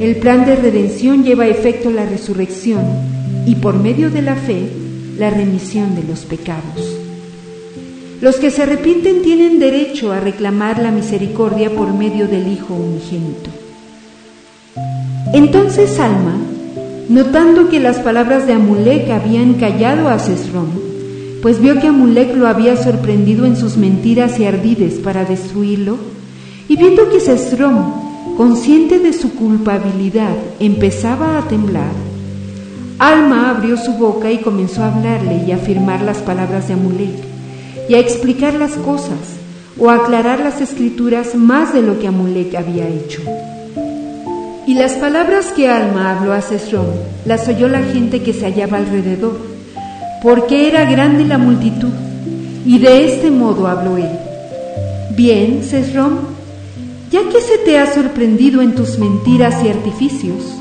el 0.00 0.16
plan 0.16 0.46
de 0.46 0.56
redención 0.56 1.24
lleva 1.24 1.44
a 1.44 1.48
efecto 1.48 1.90
la 1.90 2.06
resurrección 2.06 2.80
y 3.44 3.56
por 3.56 3.74
medio 3.74 4.10
de 4.10 4.22
la 4.22 4.34
fe 4.34 4.62
la 5.18 5.28
remisión 5.28 5.94
de 5.94 6.02
los 6.04 6.20
pecados. 6.20 6.96
Los 8.22 8.36
que 8.36 8.50
se 8.50 8.62
arrepienten 8.62 9.20
tienen 9.20 9.58
derecho 9.58 10.10
a 10.10 10.18
reclamar 10.18 10.78
la 10.78 10.90
misericordia 10.90 11.68
por 11.68 11.92
medio 11.92 12.28
del 12.28 12.50
Hijo 12.50 12.72
unigénito. 12.72 13.50
Entonces 15.32 16.00
Alma, 16.00 16.34
notando 17.08 17.68
que 17.68 17.78
las 17.78 17.98
palabras 17.98 18.46
de 18.46 18.52
Amulek 18.54 19.10
habían 19.10 19.54
callado 19.54 20.08
a 20.08 20.18
Cesrón, 20.18 20.68
pues 21.40 21.60
vio 21.60 21.80
que 21.80 21.86
Amulek 21.86 22.34
lo 22.36 22.48
había 22.48 22.76
sorprendido 22.76 23.46
en 23.46 23.56
sus 23.56 23.76
mentiras 23.76 24.40
y 24.40 24.44
ardides 24.44 24.94
para 24.94 25.24
destruirlo, 25.24 25.98
y 26.68 26.76
viendo 26.76 27.08
que 27.10 27.20
Cesrón 27.20 28.10
consciente 28.36 28.98
de 28.98 29.12
su 29.12 29.34
culpabilidad, 29.34 30.34
empezaba 30.58 31.38
a 31.38 31.42
temblar. 31.46 31.92
Alma 32.98 33.50
abrió 33.50 33.76
su 33.76 33.92
boca 33.92 34.32
y 34.32 34.38
comenzó 34.38 34.82
a 34.82 34.94
hablarle 34.94 35.44
y 35.46 35.52
a 35.52 35.56
afirmar 35.56 36.02
las 36.02 36.18
palabras 36.18 36.66
de 36.66 36.74
Amulek 36.74 37.22
y 37.88 37.94
a 37.94 37.98
explicar 37.98 38.54
las 38.54 38.72
cosas 38.72 39.36
o 39.78 39.90
a 39.90 39.96
aclarar 39.96 40.40
las 40.40 40.60
escrituras 40.60 41.34
más 41.34 41.72
de 41.72 41.82
lo 41.82 41.98
que 41.98 42.08
Amulek 42.08 42.54
había 42.54 42.88
hecho. 42.88 43.22
Y 44.70 44.74
las 44.74 44.92
palabras 44.92 45.46
que 45.46 45.68
Alma 45.68 46.12
habló 46.12 46.32
a 46.32 46.40
Cesrón 46.42 46.86
las 47.24 47.48
oyó 47.48 47.66
la 47.66 47.82
gente 47.82 48.22
que 48.22 48.32
se 48.32 48.44
hallaba 48.44 48.76
alrededor, 48.76 49.36
porque 50.22 50.68
era 50.68 50.88
grande 50.88 51.24
la 51.24 51.38
multitud, 51.38 51.90
y 52.64 52.78
de 52.78 53.04
este 53.04 53.32
modo 53.32 53.66
habló 53.66 53.96
él. 53.96 54.12
Bien, 55.16 55.64
Cesrón, 55.64 56.20
ya 57.10 57.18
que 57.32 57.40
se 57.40 57.58
te 57.64 57.80
ha 57.80 57.92
sorprendido 57.92 58.62
en 58.62 58.76
tus 58.76 58.96
mentiras 59.00 59.56
y 59.64 59.70
artificios, 59.70 60.54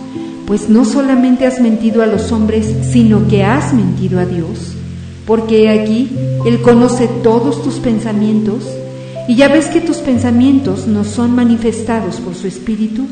pues 0.47 0.69
no 0.69 0.85
solamente 0.85 1.45
has 1.45 1.61
mentido 1.61 2.01
a 2.01 2.07
los 2.07 2.31
hombres, 2.31 2.65
sino 2.91 3.27
que 3.27 3.43
has 3.43 3.75
mentido 3.75 4.19
a 4.19 4.25
Dios, 4.25 4.73
porque 5.27 5.69
aquí 5.69 6.09
Él 6.47 6.63
conoce 6.63 7.07
todos 7.21 7.61
tus 7.61 7.75
pensamientos, 7.75 8.63
y 9.27 9.35
ya 9.35 9.49
ves 9.49 9.67
que 9.67 9.81
tus 9.81 9.97
pensamientos 9.97 10.87
no 10.87 11.03
son 11.03 11.35
manifestados 11.35 12.15
por 12.15 12.33
su 12.33 12.47
Espíritu, 12.47 13.05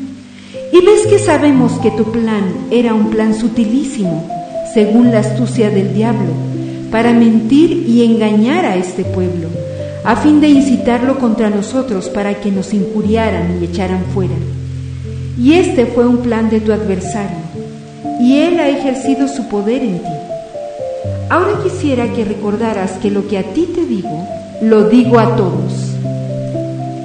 y 0.72 0.84
ves 0.84 1.06
que 1.08 1.18
sabemos 1.18 1.72
que 1.80 1.90
tu 1.90 2.10
plan 2.12 2.66
era 2.70 2.94
un 2.94 3.10
plan 3.10 3.34
sutilísimo, 3.34 4.28
según 4.74 5.10
la 5.10 5.20
astucia 5.20 5.70
del 5.70 5.94
diablo, 5.94 6.32
para 6.90 7.12
mentir 7.12 7.84
y 7.86 8.04
engañar 8.04 8.64
a 8.64 8.76
este 8.76 9.04
pueblo 9.04 9.48
a 10.04 10.16
fin 10.16 10.40
de 10.40 10.48
incitarlo 10.48 11.18
contra 11.18 11.50
nosotros 11.50 12.08
para 12.08 12.40
que 12.40 12.50
nos 12.50 12.72
injuriaran 12.72 13.58
y 13.60 13.66
echaran 13.66 14.04
fuera. 14.14 14.34
Y 15.38 15.52
este 15.52 15.84
fue 15.84 16.06
un 16.06 16.18
plan 16.18 16.48
de 16.48 16.60
tu 16.60 16.72
adversario, 16.72 17.36
y 18.18 18.38
él 18.38 18.58
ha 18.58 18.68
ejercido 18.68 19.28
su 19.28 19.48
poder 19.48 19.82
en 19.82 19.98
ti. 19.98 20.08
Ahora 21.28 21.62
quisiera 21.62 22.10
que 22.14 22.24
recordaras 22.24 22.92
que 22.92 23.10
lo 23.10 23.28
que 23.28 23.36
a 23.36 23.42
ti 23.42 23.68
te 23.74 23.84
digo, 23.84 24.26
lo 24.62 24.88
digo 24.88 25.18
a 25.18 25.36
todos. 25.36 25.74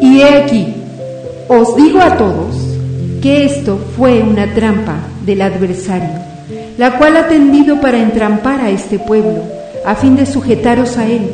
Y 0.01 0.21
he 0.21 0.35
aquí, 0.35 0.73
os 1.49 1.75
digo 1.75 1.99
a 1.99 2.17
todos, 2.17 2.55
que 3.23 3.45
esto 3.45 3.79
fue 3.97 4.21
una 4.21 4.53
trampa 4.53 4.97
del 5.25 5.41
adversario, 5.41 6.19
la 6.77 6.99
cual 6.99 7.17
ha 7.17 7.27
tendido 7.27 7.81
para 7.81 7.97
entrampar 7.97 8.61
a 8.61 8.69
este 8.69 8.99
pueblo, 8.99 9.41
a 9.83 9.95
fin 9.95 10.15
de 10.15 10.27
sujetaros 10.27 10.97
a 10.97 11.07
él 11.07 11.29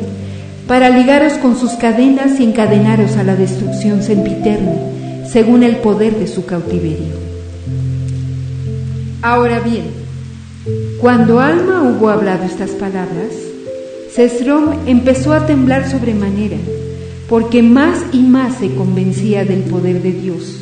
para 0.70 0.88
ligaros 0.88 1.32
con 1.32 1.58
sus 1.58 1.72
cadenas 1.72 2.38
y 2.38 2.44
encadenaros 2.44 3.16
a 3.16 3.24
la 3.24 3.34
destrucción 3.34 4.04
sempiterna, 4.04 4.70
según 5.28 5.64
el 5.64 5.78
poder 5.78 6.14
de 6.14 6.28
su 6.28 6.46
cautiverio. 6.46 7.12
Ahora 9.20 9.58
bien, 9.58 9.86
cuando 11.00 11.40
Alma 11.40 11.82
hubo 11.82 12.08
hablado 12.08 12.44
estas 12.44 12.70
palabras, 12.70 13.34
Cesrom 14.14 14.86
empezó 14.86 15.32
a 15.32 15.44
temblar 15.44 15.90
sobremanera, 15.90 16.58
porque 17.28 17.64
más 17.64 18.04
y 18.12 18.20
más 18.20 18.58
se 18.58 18.72
convencía 18.76 19.44
del 19.44 19.62
poder 19.62 20.00
de 20.02 20.12
Dios, 20.12 20.59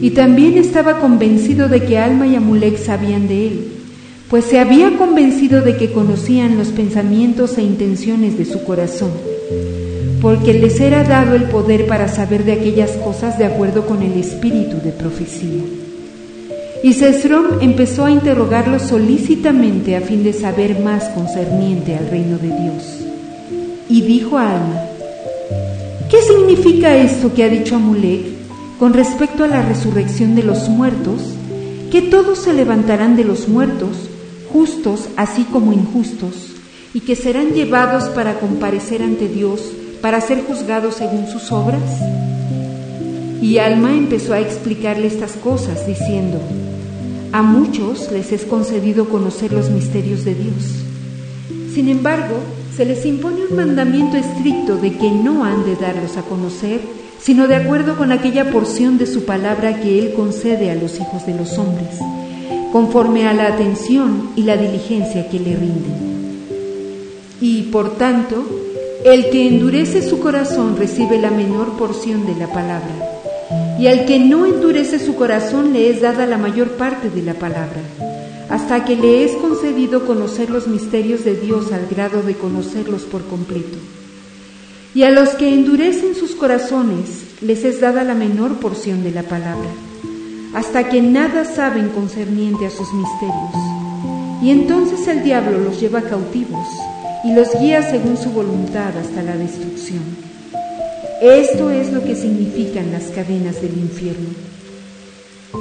y 0.00 0.10
también 0.10 0.58
estaba 0.58 0.98
convencido 1.00 1.68
de 1.68 1.82
que 1.84 1.98
Alma 1.98 2.26
y 2.26 2.36
Amulek 2.36 2.76
sabían 2.78 3.28
de 3.28 3.46
él, 3.48 3.68
pues 4.28 4.44
se 4.44 4.58
había 4.58 4.96
convencido 4.96 5.62
de 5.62 5.76
que 5.76 5.92
conocían 5.92 6.56
los 6.58 6.68
pensamientos 6.68 7.58
e 7.58 7.62
intenciones 7.62 8.36
de 8.38 8.44
su 8.44 8.64
corazón 8.64 9.10
porque 10.24 10.54
les 10.54 10.80
era 10.80 11.04
dado 11.04 11.34
el 11.36 11.42
poder 11.50 11.86
para 11.86 12.08
saber 12.08 12.44
de 12.44 12.52
aquellas 12.52 12.92
cosas 12.92 13.36
de 13.36 13.44
acuerdo 13.44 13.84
con 13.84 14.02
el 14.02 14.18
espíritu 14.18 14.78
de 14.82 14.90
profecía. 14.90 15.62
Y 16.82 16.94
Cesrom 16.94 17.60
empezó 17.60 18.06
a 18.06 18.10
interrogarlo 18.10 18.78
solícitamente 18.78 19.96
a 19.96 20.00
fin 20.00 20.24
de 20.24 20.32
saber 20.32 20.80
más 20.80 21.10
concerniente 21.10 21.94
al 21.94 22.08
reino 22.08 22.38
de 22.38 22.48
Dios. 22.48 23.00
Y 23.90 24.00
dijo 24.00 24.38
a 24.38 24.50
Alma, 24.50 24.82
¿qué 26.10 26.22
significa 26.22 26.96
esto 26.96 27.34
que 27.34 27.44
ha 27.44 27.50
dicho 27.50 27.76
Amulek 27.76 28.33
con 28.78 28.92
respecto 28.92 29.44
a 29.44 29.48
la 29.48 29.62
resurrección 29.62 30.34
de 30.34 30.42
los 30.42 30.68
muertos? 30.68 31.20
Que 31.90 32.02
todos 32.02 32.38
se 32.38 32.52
levantarán 32.52 33.16
de 33.16 33.24
los 33.24 33.48
muertos, 33.48 34.08
justos 34.52 35.08
así 35.16 35.44
como 35.44 35.72
injustos 35.72 36.52
y 36.92 37.00
que 37.00 37.16
serán 37.16 37.52
llevados 37.52 38.04
para 38.10 38.38
comparecer 38.38 39.02
ante 39.02 39.28
Dios, 39.28 39.60
para 40.00 40.20
ser 40.20 40.44
juzgados 40.44 40.94
según 40.94 41.26
sus 41.26 41.50
obras? 41.50 41.82
Y 43.42 43.58
Alma 43.58 43.92
empezó 43.94 44.32
a 44.32 44.40
explicarle 44.40 45.08
estas 45.08 45.32
cosas, 45.32 45.86
diciendo, 45.86 46.40
a 47.32 47.42
muchos 47.42 48.10
les 48.12 48.32
es 48.32 48.44
concedido 48.44 49.08
conocer 49.08 49.52
los 49.52 49.70
misterios 49.70 50.24
de 50.24 50.34
Dios. 50.34 50.84
Sin 51.74 51.88
embargo, 51.88 52.36
se 52.76 52.84
les 52.84 53.04
impone 53.04 53.46
un 53.50 53.56
mandamiento 53.56 54.16
estricto 54.16 54.76
de 54.76 54.96
que 54.96 55.10
no 55.10 55.44
han 55.44 55.64
de 55.64 55.74
darlos 55.74 56.16
a 56.16 56.22
conocer, 56.22 56.80
sino 57.24 57.48
de 57.48 57.54
acuerdo 57.54 57.96
con 57.96 58.12
aquella 58.12 58.50
porción 58.50 58.98
de 58.98 59.06
su 59.06 59.24
palabra 59.24 59.80
que 59.80 59.98
Él 59.98 60.12
concede 60.12 60.70
a 60.70 60.74
los 60.74 61.00
hijos 61.00 61.24
de 61.24 61.32
los 61.32 61.56
hombres, 61.56 61.98
conforme 62.70 63.26
a 63.26 63.32
la 63.32 63.46
atención 63.46 64.28
y 64.36 64.42
la 64.42 64.58
diligencia 64.58 65.30
que 65.30 65.38
le 65.38 65.56
rinden. 65.56 66.14
Y 67.40 67.62
por 67.62 67.96
tanto, 67.96 68.44
el 69.06 69.30
que 69.30 69.48
endurece 69.48 70.02
su 70.02 70.20
corazón 70.20 70.76
recibe 70.76 71.18
la 71.18 71.30
menor 71.30 71.78
porción 71.78 72.26
de 72.26 72.34
la 72.34 72.48
palabra, 72.48 72.92
y 73.80 73.86
al 73.86 74.04
que 74.04 74.18
no 74.18 74.44
endurece 74.44 74.98
su 74.98 75.14
corazón 75.14 75.72
le 75.72 75.88
es 75.88 76.02
dada 76.02 76.26
la 76.26 76.36
mayor 76.36 76.72
parte 76.72 77.08
de 77.08 77.22
la 77.22 77.32
palabra, 77.32 77.80
hasta 78.50 78.84
que 78.84 78.96
le 78.96 79.24
es 79.24 79.32
concedido 79.36 80.04
conocer 80.04 80.50
los 80.50 80.66
misterios 80.66 81.24
de 81.24 81.36
Dios 81.36 81.72
al 81.72 81.86
grado 81.86 82.22
de 82.22 82.34
conocerlos 82.34 83.04
por 83.04 83.24
completo. 83.24 83.78
Y 84.94 85.02
a 85.02 85.10
los 85.10 85.30
que 85.30 85.52
endurecen 85.52 86.14
sus 86.14 86.36
corazones 86.36 87.40
les 87.40 87.64
es 87.64 87.80
dada 87.80 88.04
la 88.04 88.14
menor 88.14 88.60
porción 88.60 89.02
de 89.02 89.10
la 89.10 89.24
palabra, 89.24 89.68
hasta 90.54 90.88
que 90.88 91.02
nada 91.02 91.44
saben 91.44 91.88
concerniente 91.88 92.66
a 92.66 92.70
sus 92.70 92.92
misterios. 92.92 93.54
Y 94.40 94.50
entonces 94.50 95.08
el 95.08 95.24
diablo 95.24 95.58
los 95.58 95.80
lleva 95.80 96.02
cautivos 96.02 96.68
y 97.24 97.34
los 97.34 97.58
guía 97.58 97.82
según 97.82 98.16
su 98.16 98.30
voluntad 98.30 98.96
hasta 98.96 99.22
la 99.22 99.36
destrucción. 99.36 100.02
Esto 101.20 101.70
es 101.70 101.92
lo 101.92 102.04
que 102.04 102.14
significan 102.14 102.92
las 102.92 103.04
cadenas 103.04 103.62
del 103.62 103.76
infierno. 103.78 104.28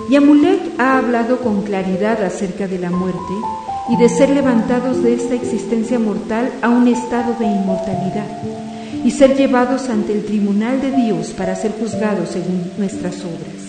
Y 0.09 0.15
Amulek 0.15 0.59
ha 0.77 0.97
hablado 0.97 1.37
con 1.37 1.63
claridad 1.63 2.23
acerca 2.23 2.67
de 2.67 2.79
la 2.79 2.91
muerte 2.91 3.33
y 3.89 3.97
de 3.97 4.09
ser 4.09 4.29
levantados 4.29 5.01
de 5.03 5.13
esta 5.13 5.35
existencia 5.35 5.99
mortal 5.99 6.51
a 6.61 6.69
un 6.69 6.87
estado 6.87 7.35
de 7.39 7.45
inmortalidad, 7.45 8.27
y 9.03 9.11
ser 9.11 9.35
llevados 9.35 9.89
ante 9.89 10.13
el 10.13 10.23
tribunal 10.23 10.81
de 10.81 10.91
Dios 10.91 11.27
para 11.29 11.55
ser 11.55 11.71
juzgados 11.71 12.29
según 12.29 12.71
nuestras 12.77 13.19
obras. 13.21 13.63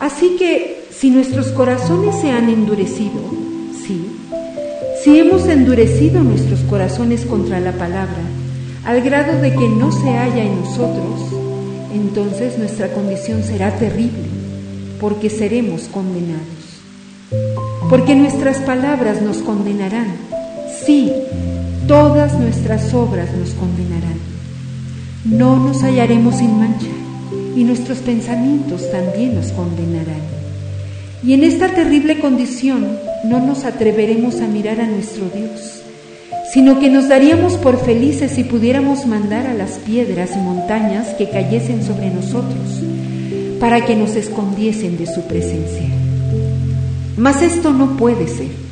Así 0.00 0.36
que 0.38 0.84
si 0.90 1.10
nuestros 1.10 1.48
corazones 1.48 2.20
se 2.20 2.30
han 2.30 2.48
endurecido, 2.48 3.20
sí, 3.86 4.04
si 5.02 5.18
hemos 5.18 5.46
endurecido 5.46 6.22
nuestros 6.22 6.60
corazones 6.60 7.24
contra 7.24 7.60
la 7.60 7.72
palabra, 7.72 8.22
al 8.84 9.00
grado 9.02 9.40
de 9.40 9.52
que 9.52 9.68
no 9.68 9.92
se 9.92 10.10
halla 10.10 10.44
en 10.44 10.60
nosotros, 10.60 11.32
entonces 11.94 12.58
nuestra 12.58 12.92
condición 12.92 13.44
será 13.44 13.76
terrible, 13.76 14.24
porque 15.00 15.30
seremos 15.30 15.82
condenados. 15.82 16.42
Porque 17.88 18.14
nuestras 18.14 18.58
palabras 18.58 19.22
nos 19.22 19.38
condenarán, 19.38 20.14
sí, 20.84 21.12
todas 21.86 22.38
nuestras 22.38 22.92
obras 22.94 23.32
nos 23.36 23.50
condenarán. 23.50 24.31
No 25.24 25.56
nos 25.56 25.82
hallaremos 25.82 26.38
sin 26.38 26.58
mancha 26.58 26.88
y 27.54 27.62
nuestros 27.62 27.98
pensamientos 27.98 28.90
también 28.90 29.36
nos 29.36 29.52
condenarán. 29.52 30.20
Y 31.22 31.34
en 31.34 31.44
esta 31.44 31.68
terrible 31.68 32.18
condición 32.18 32.98
no 33.24 33.38
nos 33.38 33.64
atreveremos 33.64 34.40
a 34.40 34.48
mirar 34.48 34.80
a 34.80 34.86
nuestro 34.88 35.26
Dios, 35.32 35.82
sino 36.52 36.80
que 36.80 36.90
nos 36.90 37.08
daríamos 37.08 37.54
por 37.54 37.78
felices 37.78 38.32
si 38.32 38.42
pudiéramos 38.42 39.06
mandar 39.06 39.46
a 39.46 39.54
las 39.54 39.78
piedras 39.78 40.30
y 40.34 40.40
montañas 40.40 41.14
que 41.14 41.30
cayesen 41.30 41.84
sobre 41.84 42.10
nosotros, 42.10 42.82
para 43.60 43.84
que 43.84 43.94
nos 43.94 44.16
escondiesen 44.16 44.98
de 44.98 45.06
su 45.06 45.22
presencia. 45.28 45.88
Mas 47.16 47.42
esto 47.42 47.72
no 47.72 47.96
puede 47.96 48.26
ser. 48.26 48.71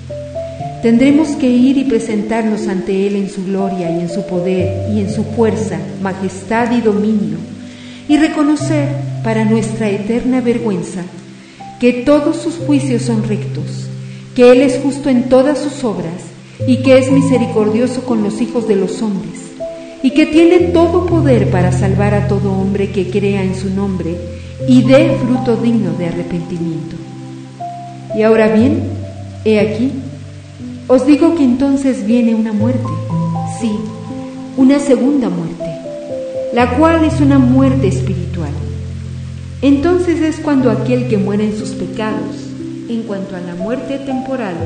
Tendremos 0.83 1.29
que 1.33 1.51
ir 1.51 1.77
y 1.77 1.85
presentarnos 1.85 2.67
ante 2.67 3.07
Él 3.07 3.17
en 3.17 3.29
su 3.29 3.45
gloria 3.45 3.91
y 3.91 4.01
en 4.01 4.09
su 4.09 4.27
poder 4.27 4.91
y 4.91 5.01
en 5.01 5.11
su 5.11 5.25
fuerza, 5.25 5.79
majestad 6.01 6.73
y 6.73 6.81
dominio, 6.81 7.37
y 8.09 8.17
reconocer 8.17 8.89
para 9.23 9.45
nuestra 9.45 9.91
eterna 9.91 10.41
vergüenza 10.41 11.03
que 11.79 11.93
todos 11.93 12.37
sus 12.37 12.55
juicios 12.57 13.03
son 13.03 13.29
rectos, 13.29 13.89
que 14.35 14.53
Él 14.53 14.63
es 14.63 14.79
justo 14.83 15.11
en 15.11 15.29
todas 15.29 15.59
sus 15.59 15.85
obras 15.85 16.31
y 16.67 16.79
que 16.79 16.99
es 16.99 17.11
misericordioso 17.13 18.05
con 18.05 18.23
los 18.23 18.41
hijos 18.41 18.67
de 18.67 18.77
los 18.77 19.03
hombres, 19.03 19.51
y 20.03 20.13
que 20.13 20.25
tiene 20.25 20.61
todo 20.73 21.05
poder 21.05 21.51
para 21.51 21.73
salvar 21.73 22.15
a 22.15 22.27
todo 22.27 22.53
hombre 22.53 22.91
que 22.91 23.11
crea 23.11 23.43
en 23.43 23.55
su 23.55 23.69
nombre 23.69 24.17
y 24.67 24.83
dé 24.83 25.15
fruto 25.25 25.57
digno 25.57 25.93
de 25.93 26.07
arrepentimiento. 26.07 26.97
Y 28.17 28.23
ahora 28.23 28.49
bien, 28.49 28.81
he 29.45 29.61
aquí, 29.61 29.93
os 30.93 31.07
digo 31.07 31.37
que 31.37 31.45
entonces 31.45 32.05
viene 32.05 32.35
una 32.35 32.53
muerte, 32.53 32.89
sí, 33.61 33.71
una 34.57 34.81
segunda 34.81 35.29
muerte, 35.29 35.71
la 36.53 36.77
cual 36.77 37.05
es 37.05 37.21
una 37.21 37.39
muerte 37.39 37.87
espiritual. 37.87 38.51
Entonces 39.63 40.21
es 40.21 40.41
cuando 40.41 40.69
aquel 40.69 41.07
que 41.07 41.17
muere 41.17 41.45
en 41.45 41.57
sus 41.57 41.71
pecados, 41.71 42.35
en 42.89 43.05
cuanto 43.05 43.37
a 43.37 43.41
la 43.41 43.55
muerte 43.55 43.99
temporal, 43.99 44.57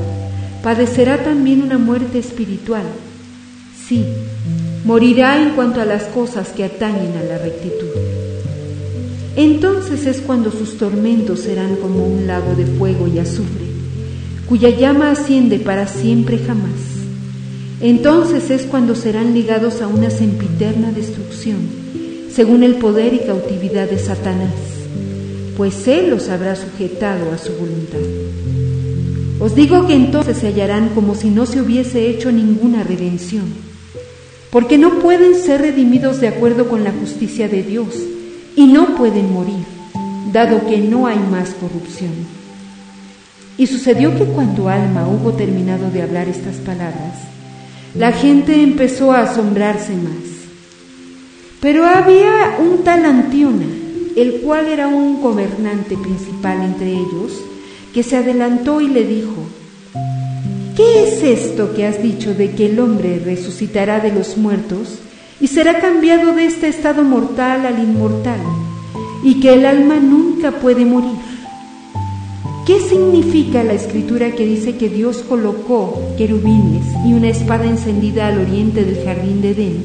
padecerá 0.63 1.23
también 1.23 1.61
una 1.61 1.77
muerte 1.77 2.17
espiritual. 2.17 2.85
Sí, 3.87 4.03
morirá 4.83 5.39
en 5.39 5.51
cuanto 5.51 5.79
a 5.79 5.85
las 5.85 6.05
cosas 6.05 6.49
que 6.49 6.63
atañen 6.63 7.15
a 7.17 7.23
la 7.23 7.37
rectitud. 7.37 7.91
Entonces 9.35 10.07
es 10.07 10.21
cuando 10.21 10.49
sus 10.49 10.79
tormentos 10.79 11.41
serán 11.41 11.75
como 11.75 12.03
un 12.03 12.25
lago 12.25 12.55
de 12.55 12.65
fuego 12.65 13.07
y 13.07 13.19
azufre 13.19 13.64
cuya 14.47 14.69
llama 14.69 15.11
asciende 15.11 15.59
para 15.59 15.87
siempre 15.87 16.37
jamás. 16.39 16.95
Entonces 17.81 18.49
es 18.51 18.63
cuando 18.63 18.95
serán 18.95 19.33
ligados 19.33 19.81
a 19.81 19.87
una 19.87 20.09
sempiterna 20.09 20.91
destrucción, 20.91 21.57
según 22.31 22.63
el 22.63 22.75
poder 22.75 23.13
y 23.13 23.19
cautividad 23.19 23.89
de 23.89 23.99
Satanás, 23.99 24.53
pues 25.57 25.87
Él 25.87 26.09
los 26.09 26.29
habrá 26.29 26.55
sujetado 26.55 27.31
a 27.31 27.37
su 27.37 27.53
voluntad. 27.53 27.99
Os 29.39 29.55
digo 29.55 29.85
que 29.87 29.95
entonces 29.95 30.37
se 30.37 30.47
hallarán 30.47 30.89
como 30.89 31.15
si 31.15 31.29
no 31.29 31.45
se 31.45 31.61
hubiese 31.61 32.09
hecho 32.09 32.31
ninguna 32.31 32.83
redención, 32.83 33.45
porque 34.49 34.77
no 34.77 34.99
pueden 34.99 35.35
ser 35.35 35.61
redimidos 35.61 36.21
de 36.21 36.29
acuerdo 36.29 36.69
con 36.69 36.83
la 36.83 36.91
justicia 36.91 37.49
de 37.49 37.63
Dios, 37.63 37.87
y 38.55 38.67
no 38.67 38.95
pueden 38.95 39.33
morir, 39.33 39.65
dado 40.31 40.65
que 40.65 40.77
no 40.77 41.07
hay 41.07 41.19
más 41.19 41.49
corrupción. 41.49 42.44
Y 43.57 43.67
sucedió 43.67 44.15
que 44.17 44.25
cuando 44.25 44.69
Alma 44.69 45.07
hubo 45.07 45.33
terminado 45.33 45.89
de 45.89 46.01
hablar 46.01 46.27
estas 46.27 46.55
palabras, 46.57 47.13
la 47.93 48.11
gente 48.11 48.61
empezó 48.61 49.13
a 49.13 49.21
asombrarse 49.21 49.93
más. 49.93 50.35
Pero 51.61 51.85
había 51.85 52.57
un 52.59 52.83
tal 52.83 53.05
Antiona, 53.05 53.65
el 54.15 54.41
cual 54.41 54.67
era 54.67 54.87
un 54.87 55.21
gobernante 55.21 55.97
principal 55.97 56.61
entre 56.61 56.91
ellos, 56.91 57.41
que 57.93 58.03
se 58.03 58.17
adelantó 58.17 58.81
y 58.81 58.89
le 58.89 59.05
dijo, 59.05 59.35
¿qué 60.75 61.03
es 61.03 61.23
esto 61.23 61.73
que 61.73 61.87
has 61.87 62.03
dicho 62.03 62.33
de 62.33 62.51
que 62.51 62.65
el 62.65 62.79
hombre 62.79 63.21
resucitará 63.23 64.01
de 64.01 64.11
los 64.11 64.37
muertos 64.37 64.99
y 65.39 65.47
será 65.47 65.79
cambiado 65.79 66.33
de 66.33 66.45
este 66.45 66.67
estado 66.67 67.03
mortal 67.03 67.65
al 67.65 67.79
inmortal, 67.79 68.39
y 69.23 69.39
que 69.39 69.53
el 69.53 69.65
alma 69.65 69.95
nunca 69.95 70.51
puede 70.51 70.85
morir? 70.85 71.24
¿Qué 72.65 72.79
significa 72.79 73.63
la 73.63 73.73
escritura 73.73 74.31
que 74.31 74.43
dice 74.43 74.75
que 74.75 74.89
Dios 74.89 75.17
colocó 75.17 76.01
querubines 76.17 76.83
y 77.05 77.13
una 77.13 77.27
espada 77.27 77.65
encendida 77.65 78.25
al 78.25 78.39
oriente 78.39 78.83
del 78.83 79.05
jardín 79.05 79.39
de 79.43 79.51
Edén? 79.51 79.83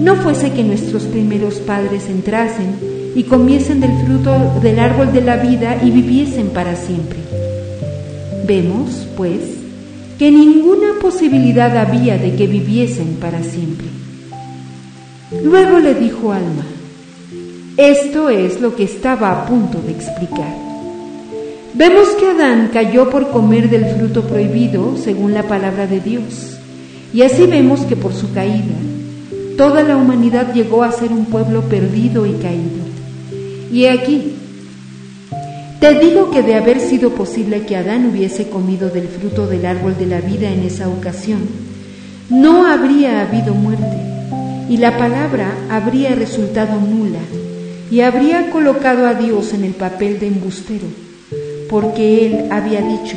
No 0.00 0.16
fuese 0.16 0.50
que 0.50 0.64
nuestros 0.64 1.04
primeros 1.04 1.60
padres 1.60 2.08
entrasen 2.08 2.74
y 3.14 3.22
comiesen 3.22 3.80
del 3.80 3.92
fruto 4.04 4.32
del 4.60 4.80
árbol 4.80 5.12
de 5.12 5.20
la 5.20 5.36
vida 5.36 5.80
y 5.80 5.92
viviesen 5.92 6.48
para 6.48 6.74
siempre. 6.74 7.18
Vemos, 8.48 9.06
pues, 9.16 9.38
que 10.18 10.32
ninguna 10.32 10.98
posibilidad 11.00 11.76
había 11.76 12.18
de 12.18 12.34
que 12.34 12.48
viviesen 12.48 13.18
para 13.20 13.44
siempre. 13.44 13.86
Luego 15.44 15.78
le 15.78 15.94
dijo 15.94 16.32
Alma, 16.32 16.66
esto 17.76 18.28
es 18.28 18.60
lo 18.60 18.74
que 18.74 18.82
estaba 18.82 19.30
a 19.30 19.46
punto 19.46 19.80
de 19.80 19.92
explicar. 19.92 20.61
Vemos 21.74 22.06
que 22.20 22.26
Adán 22.26 22.68
cayó 22.70 23.08
por 23.08 23.30
comer 23.30 23.70
del 23.70 23.86
fruto 23.86 24.24
prohibido 24.24 24.98
según 24.98 25.32
la 25.32 25.44
palabra 25.44 25.86
de 25.86 26.00
Dios. 26.00 26.58
Y 27.14 27.22
así 27.22 27.46
vemos 27.46 27.80
que 27.80 27.96
por 27.96 28.12
su 28.12 28.30
caída, 28.32 28.74
toda 29.56 29.82
la 29.82 29.96
humanidad 29.96 30.52
llegó 30.52 30.82
a 30.82 30.92
ser 30.92 31.10
un 31.12 31.24
pueblo 31.24 31.62
perdido 31.62 32.26
y 32.26 32.32
caído. 32.34 32.82
Y 33.72 33.86
aquí, 33.86 34.34
te 35.80 35.98
digo 35.98 36.30
que 36.30 36.42
de 36.42 36.56
haber 36.56 36.78
sido 36.78 37.14
posible 37.14 37.64
que 37.64 37.76
Adán 37.76 38.10
hubiese 38.10 38.50
comido 38.50 38.90
del 38.90 39.08
fruto 39.08 39.46
del 39.46 39.64
árbol 39.64 39.96
de 39.98 40.06
la 40.06 40.20
vida 40.20 40.50
en 40.50 40.64
esa 40.64 40.90
ocasión, 40.90 41.40
no 42.28 42.66
habría 42.66 43.22
habido 43.22 43.54
muerte 43.54 43.96
y 44.68 44.76
la 44.76 44.98
palabra 44.98 45.54
habría 45.70 46.14
resultado 46.14 46.78
nula 46.78 47.20
y 47.90 48.00
habría 48.00 48.50
colocado 48.50 49.06
a 49.06 49.14
Dios 49.14 49.54
en 49.54 49.64
el 49.64 49.72
papel 49.72 50.20
de 50.20 50.28
embustero 50.28 50.86
porque 51.72 52.26
él 52.26 52.52
había 52.52 52.82
dicho, 52.82 53.16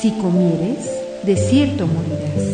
si 0.00 0.10
comieres, 0.12 0.78
de 1.24 1.36
cierto 1.36 1.86
morirás. 1.86 2.48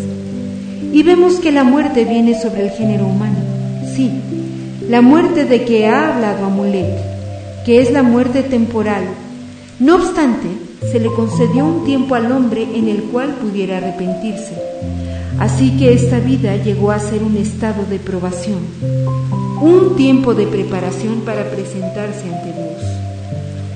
Y 0.93 1.05
vemos 1.05 1.35
que 1.37 1.53
la 1.53 1.63
muerte 1.63 2.05
viene 2.05 2.35
sobre 2.43 2.65
el 2.65 2.71
género 2.71 3.07
humano, 3.07 3.39
sí, 3.95 4.11
la 4.89 5.01
muerte 5.01 5.45
de 5.45 5.65
que 5.65 5.87
ha 5.87 6.13
hablado 6.13 6.47
Amulek, 6.47 7.65
que 7.65 7.81
es 7.81 7.93
la 7.93 8.03
muerte 8.03 8.43
temporal. 8.43 9.05
No 9.79 9.95
obstante, 9.95 10.49
se 10.91 10.99
le 10.99 11.07
concedió 11.07 11.67
un 11.67 11.85
tiempo 11.85 12.17
al 12.17 12.33
hombre 12.33 12.67
en 12.75 12.89
el 12.89 13.05
cual 13.05 13.37
pudiera 13.37 13.77
arrepentirse. 13.77 14.57
Así 15.39 15.77
que 15.79 15.93
esta 15.93 16.19
vida 16.19 16.57
llegó 16.57 16.91
a 16.91 16.99
ser 16.99 17.23
un 17.23 17.37
estado 17.37 17.85
de 17.85 18.01
probación, 18.01 18.59
un 19.61 19.95
tiempo 19.95 20.35
de 20.35 20.49
preparación 20.49 21.21
para 21.21 21.49
presentarse 21.49 22.25
ante 22.25 22.53
Dios 22.53 23.02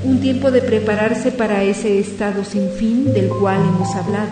un 0.07 0.21
tiempo 0.21 0.51
de 0.51 0.63
prepararse 0.63 1.33
para 1.33 1.65
ese 1.65 1.99
estado 1.99 2.45
sin 2.45 2.71
fin 2.71 3.13
del 3.13 3.29
cual 3.29 3.61
hemos 3.61 3.95
hablado, 3.97 4.31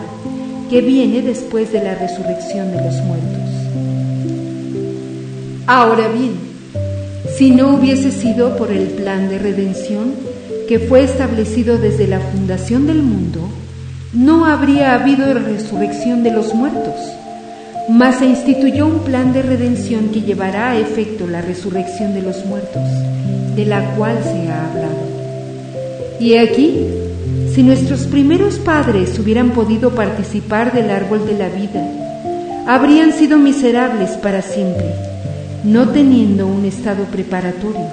que 0.69 0.81
viene 0.81 1.21
después 1.21 1.71
de 1.71 1.83
la 1.83 1.95
resurrección 1.95 2.71
de 2.71 2.77
los 2.77 2.95
muertos. 3.01 3.49
Ahora 5.67 6.07
bien, 6.07 6.33
si 7.35 7.51
no 7.51 7.75
hubiese 7.75 8.11
sido 8.11 8.55
por 8.55 8.71
el 8.71 8.87
plan 8.87 9.29
de 9.29 9.37
redención 9.37 10.13
que 10.67 10.79
fue 10.79 11.03
establecido 11.03 11.77
desde 11.77 12.07
la 12.07 12.19
fundación 12.19 12.87
del 12.87 13.01
mundo, 13.03 13.41
no 14.13 14.45
habría 14.45 14.93
habido 14.93 15.33
resurrección 15.33 16.23
de 16.23 16.31
los 16.31 16.53
muertos, 16.53 16.95
mas 17.89 18.19
se 18.19 18.25
instituyó 18.25 18.87
un 18.87 18.99
plan 18.99 19.33
de 19.33 19.41
redención 19.41 20.09
que 20.09 20.21
llevará 20.21 20.71
a 20.71 20.77
efecto 20.77 21.27
la 21.27 21.41
resurrección 21.41 22.13
de 22.13 22.21
los 22.21 22.45
muertos, 22.45 22.83
de 23.55 23.65
la 23.65 23.95
cual 23.95 24.17
se 24.23 24.49
ha 24.49 24.69
hablado. 24.69 25.14
Y 26.19 26.37
aquí, 26.37 26.87
si 27.53 27.63
nuestros 27.63 28.01
primeros 28.07 28.55
padres 28.55 29.17
hubieran 29.19 29.51
podido 29.51 29.91
participar 29.91 30.73
del 30.73 30.89
árbol 30.89 31.25
de 31.25 31.37
la 31.37 31.49
vida, 31.49 31.85
habrían 32.67 33.11
sido 33.13 33.37
miserables 33.37 34.11
para 34.11 34.41
siempre, 34.41 34.93
no 35.63 35.89
teniendo 35.89 36.47
un 36.47 36.65
estado 36.65 37.03
preparatorio. 37.05 37.87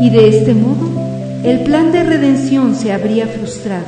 Y 0.00 0.10
de 0.10 0.28
este 0.28 0.54
modo, 0.54 0.88
el 1.44 1.60
plan 1.60 1.92
de 1.92 2.04
redención 2.04 2.74
se 2.74 2.92
habría 2.92 3.26
frustrado 3.26 3.86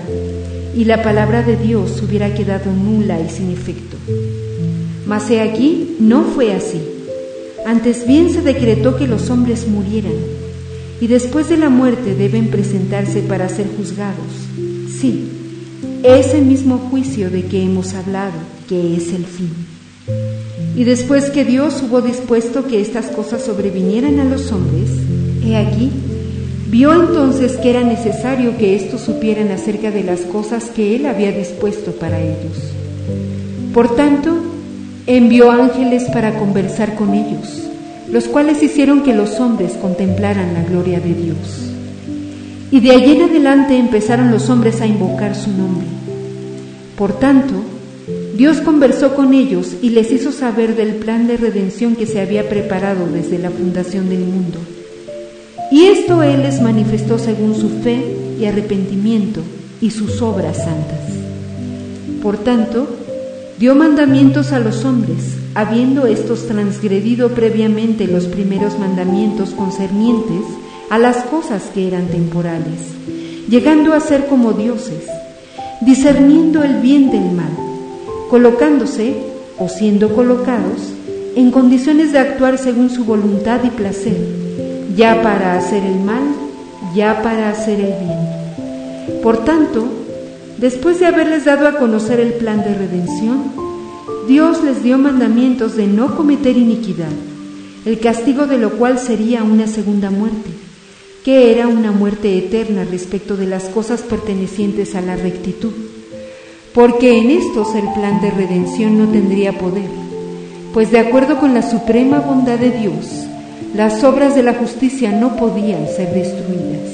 y 0.77 0.85
la 0.85 1.03
palabra 1.03 1.43
de 1.43 1.57
Dios 1.57 2.03
hubiera 2.03 2.33
quedado 2.35 2.71
nula 2.71 3.21
y 3.21 3.29
sin 3.29 3.51
efecto. 3.51 3.97
Mas 5.07 5.31
he 5.31 5.41
aquí, 5.41 5.97
no 5.99 6.25
fue 6.25 6.53
así. 6.53 6.81
Antes 7.67 8.07
bien 8.07 8.31
se 8.31 8.43
decretó 8.43 8.97
que 8.97 9.09
los 9.09 9.31
hombres 9.31 9.67
murieran 9.67 10.13
y 11.01 11.07
después 11.07 11.49
de 11.49 11.57
la 11.57 11.69
muerte 11.69 12.15
deben 12.15 12.49
presentarse 12.49 13.21
para 13.21 13.49
ser 13.49 13.67
juzgados. 13.77 14.33
Sí, 15.01 15.29
ese 16.03 16.41
mismo 16.41 16.79
juicio 16.79 17.31
de 17.31 17.45
que 17.45 17.63
hemos 17.63 17.95
hablado, 17.95 18.33
que 18.69 18.97
es 18.97 19.13
el 19.13 19.25
fin. 19.25 19.51
Y 20.77 20.85
después 20.85 21.31
que 21.31 21.45
Dios 21.45 21.83
hubo 21.83 22.01
dispuesto 22.01 22.67
que 22.67 22.81
estas 22.81 23.07
cosas 23.07 23.43
sobrevinieran 23.43 24.19
a 24.21 24.25
los 24.25 24.51
hombres, 24.53 24.91
he 25.45 25.57
aquí, 25.57 25.91
vio 26.69 26.93
entonces 26.93 27.57
que 27.57 27.71
era 27.71 27.83
necesario 27.83 28.57
que 28.57 28.75
éstos 28.75 29.03
supieran 29.03 29.51
acerca 29.51 29.91
de 29.91 30.05
las 30.05 30.21
cosas 30.21 30.67
que 30.67 30.97
Él 30.97 31.07
había 31.07 31.33
dispuesto 31.33 31.93
para 31.93 32.21
ellos. 32.21 32.73
Por 33.73 33.95
tanto, 33.95 34.37
envió 35.07 35.51
ángeles 35.51 36.05
para 36.13 36.39
conversar 36.39 36.95
con 36.95 37.15
ellos 37.15 37.69
los 38.13 38.25
cuales 38.25 38.63
hicieron 38.63 39.03
que 39.03 39.15
los 39.15 39.39
hombres 39.41 39.73
contemplaran 39.75 40.55
la 40.55 40.63
gloria 40.65 41.01
de 41.01 41.15
Dios. 41.15 41.71
Y 42.71 42.81
de 42.81 42.91
allí 42.91 43.13
en 43.13 43.23
adelante 43.23 43.77
empezaron 43.77 44.31
los 44.31 44.49
hombres 44.51 44.81
a 44.81 44.87
invocar 44.87 45.35
su 45.35 45.51
nombre. 45.51 45.87
Por 46.97 47.19
tanto, 47.19 47.55
Dios 48.37 48.61
conversó 48.61 49.15
con 49.15 49.35
ellos 49.35 49.75
y 49.83 49.91
les 49.91 50.11
hizo 50.13 50.33
saber 50.33 50.77
del 50.77 50.95
plan 50.97 51.27
de 51.27 51.37
redención 51.37 51.97
que 51.97 52.07
se 52.07 52.21
había 52.21 52.49
preparado 52.49 53.07
desde 53.07 53.39
la 53.39 53.51
fundación 53.51 54.09
del 54.09 54.21
mundo. 54.21 54.59
Y 55.71 55.85
esto 55.85 56.23
Él 56.23 56.43
les 56.43 56.63
manifestó 56.63 57.19
según 57.19 57.55
su 57.55 57.69
fe 57.69 58.17
y 58.41 58.45
arrepentimiento 58.47 59.41
y 59.81 59.91
sus 59.91 60.23
obras 60.23 60.59
santas. 60.59 61.01
Por 62.23 62.39
tanto, 62.39 62.89
dio 63.59 63.75
mandamientos 63.75 64.53
a 64.53 64.61
los 64.61 64.85
hombres 64.85 65.38
habiendo 65.55 66.07
estos 66.07 66.47
transgredido 66.47 67.31
previamente 67.31 68.07
los 68.07 68.27
primeros 68.27 68.79
mandamientos 68.79 69.51
concernientes 69.51 70.43
a 70.91 70.99
las 70.99 71.19
cosas 71.25 71.65
que 71.75 71.87
eran 71.87 72.09
temporales, 72.09 72.93
llegando 73.49 73.93
a 73.95 74.01
ser 74.01 74.27
como 74.27 74.53
dioses, 74.53 75.05
discerniendo 75.81 76.63
el 76.63 76.81
bien 76.81 77.11
del 77.11 77.31
mal, 77.33 77.53
colocándose 78.31 79.17
o 79.59 79.69
siendo 79.69 80.15
colocados 80.15 80.93
en 81.35 81.51
condiciones 81.51 82.13
de 82.13 82.19
actuar 82.19 82.59
según 82.59 82.91
su 82.91 83.05
voluntad 83.05 83.61
y 83.65 83.71
placer, 83.71 84.17
ya 84.97 85.23
para 85.23 85.57
hacer 85.57 85.85
el 85.85 86.01
mal, 86.01 86.23
ya 86.95 87.23
para 87.23 87.51
hacer 87.51 87.81
el 87.81 87.95
bien. 88.05 89.21
Por 89.23 89.45
tanto, 89.45 89.87
después 90.59 91.01
de 91.01 91.07
haberles 91.07 91.45
dado 91.45 91.69
a 91.69 91.79
conocer 91.79 92.21
el 92.21 92.33
plan 92.35 92.59
de 92.65 92.75
redención, 92.75 93.68
Dios 94.29 94.63
les 94.63 94.83
dio 94.83 94.99
mandamientos 94.99 95.75
de 95.75 95.87
no 95.87 96.15
cometer 96.15 96.55
iniquidad, 96.59 97.09
el 97.87 97.99
castigo 97.99 98.47
de 98.47 98.59
lo 98.59 98.73
cual 98.73 98.99
sería 98.99 99.43
una 99.43 99.67
segunda 99.67 100.11
muerte, 100.11 100.51
que 101.25 101.51
era 101.51 101.67
una 101.67 101.93
muerte 101.93 102.37
eterna 102.37 102.85
respecto 102.85 103.39
de 103.39 103.47
las 103.47 103.65
cosas 103.71 104.03
pertenecientes 104.03 104.95
a 104.95 105.01
la 105.01 105.17
rectitud, 105.17 105.73
porque 106.75 107.17
en 107.17 107.31
estos 107.31 107.75
el 107.75 107.91
plan 107.95 108.21
de 108.21 108.31
redención 108.31 108.99
no 108.99 109.09
tendría 109.09 109.59
poder, 109.59 109.89
pues 110.75 110.91
de 110.91 110.99
acuerdo 110.99 111.39
con 111.41 111.55
la 111.55 111.63
suprema 111.63 112.21
bondad 112.21 112.59
de 112.59 112.71
Dios, 112.71 113.07
las 113.75 114.05
obras 114.05 114.35
de 114.35 114.43
la 114.43 114.53
justicia 114.53 115.11
no 115.11 115.37
podían 115.37 115.87
ser 115.87 116.13
destruidas. 116.13 116.93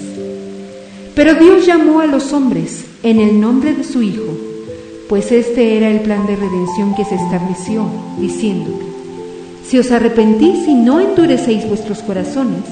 Pero 1.16 1.34
Dios 1.34 1.66
llamó 1.66 1.98
a 1.98 2.06
los 2.06 2.32
hombres 2.32 2.84
en 3.02 3.18
el 3.18 3.40
nombre 3.40 3.74
de 3.74 3.82
su 3.82 4.02
Hijo, 4.02 4.53
pues 5.08 5.32
este 5.32 5.76
era 5.76 5.90
el 5.90 6.00
plan 6.00 6.26
de 6.26 6.36
redención 6.36 6.94
que 6.94 7.04
se 7.04 7.14
estableció, 7.16 7.84
diciendo, 8.18 8.70
si 9.66 9.78
os 9.78 9.90
arrepentís 9.90 10.66
y 10.68 10.74
no 10.74 11.00
endurecéis 11.00 11.68
vuestros 11.68 12.00
corazones, 12.00 12.64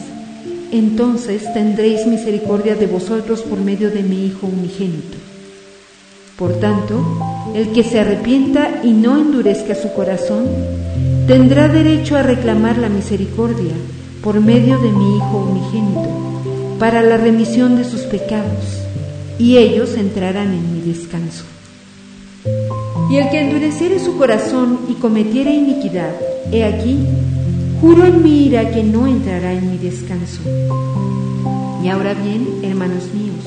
entonces 0.70 1.52
tendréis 1.52 2.06
misericordia 2.06 2.74
de 2.74 2.86
vosotros 2.86 3.42
por 3.42 3.58
medio 3.60 3.90
de 3.90 4.02
mi 4.02 4.26
Hijo 4.26 4.46
unigénito. 4.46 5.18
Por 6.38 6.58
tanto, 6.60 7.04
el 7.54 7.72
que 7.72 7.84
se 7.84 8.00
arrepienta 8.00 8.80
y 8.82 8.92
no 8.92 9.18
endurezca 9.18 9.74
su 9.74 9.92
corazón, 9.92 10.46
tendrá 11.26 11.68
derecho 11.68 12.16
a 12.16 12.22
reclamar 12.22 12.78
la 12.78 12.88
misericordia 12.88 13.74
por 14.22 14.40
medio 14.40 14.78
de 14.78 14.90
mi 14.90 15.16
Hijo 15.16 15.48
unigénito, 15.50 16.08
para 16.78 17.02
la 17.02 17.16
remisión 17.16 17.76
de 17.76 17.84
sus 17.84 18.02
pecados, 18.02 18.82
y 19.38 19.58
ellos 19.58 19.94
entrarán 19.96 20.52
en 20.52 20.74
mi 20.74 20.92
descanso. 20.92 21.51
Y 23.12 23.18
el 23.18 23.28
que 23.28 23.40
endureciere 23.40 23.98
su 23.98 24.16
corazón 24.16 24.86
y 24.88 24.94
cometiere 24.94 25.50
iniquidad, 25.50 26.12
he 26.50 26.64
aquí, 26.64 26.98
juro 27.78 28.06
en 28.06 28.22
mi 28.22 28.46
ira 28.46 28.70
que 28.70 28.82
no 28.82 29.06
entrará 29.06 29.52
en 29.52 29.70
mi 29.70 29.76
descanso. 29.76 30.40
Y 31.84 31.88
ahora 31.88 32.14
bien, 32.14 32.60
hermanos 32.62 33.12
míos, 33.12 33.44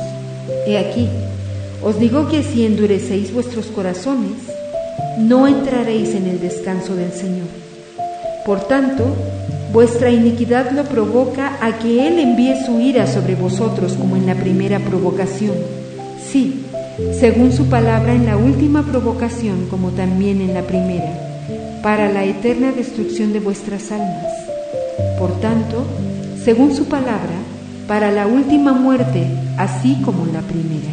he 0.68 0.78
aquí, 0.78 1.10
os 1.84 2.00
digo 2.00 2.30
que 2.30 2.44
si 2.44 2.64
endurecéis 2.64 3.34
vuestros 3.34 3.66
corazones, 3.66 4.34
no 5.18 5.48
entraréis 5.48 6.14
en 6.14 6.28
el 6.28 6.40
descanso 6.40 6.96
del 6.96 7.12
Señor. 7.12 7.48
Por 8.46 8.68
tanto, 8.68 9.04
vuestra 9.74 10.12
iniquidad 10.12 10.74
lo 10.74 10.84
provoca 10.84 11.58
a 11.60 11.80
que 11.80 12.08
Él 12.08 12.20
envíe 12.20 12.54
su 12.64 12.80
ira 12.82 13.08
sobre 13.08 13.34
vosotros 13.34 13.94
como 13.94 14.16
en 14.16 14.28
la 14.28 14.36
primera 14.36 14.78
provocación. 14.78 15.56
Sí, 16.24 16.65
según 17.20 17.52
su 17.52 17.68
palabra 17.68 18.14
en 18.14 18.26
la 18.26 18.38
última 18.38 18.84
provocación 18.84 19.68
como 19.70 19.92
también 19.92 20.42
en 20.42 20.54
la 20.54 20.64
primera, 20.64 21.80
para 21.84 22.12
la 22.12 22.24
eterna 22.24 22.72
destrucción 22.72 23.34
de 23.34 23.40
vuestras 23.40 23.92
almas. 23.92 24.34
Por 25.20 25.40
tanto, 25.40 25.86
según 26.44 26.74
su 26.76 26.86
palabra, 26.86 27.36
para 27.88 28.12
la 28.12 28.28
última 28.28 28.74
muerte, 28.74 29.28
así 29.58 29.98
como 30.04 30.26
la 30.26 30.42
primera. 30.42 30.92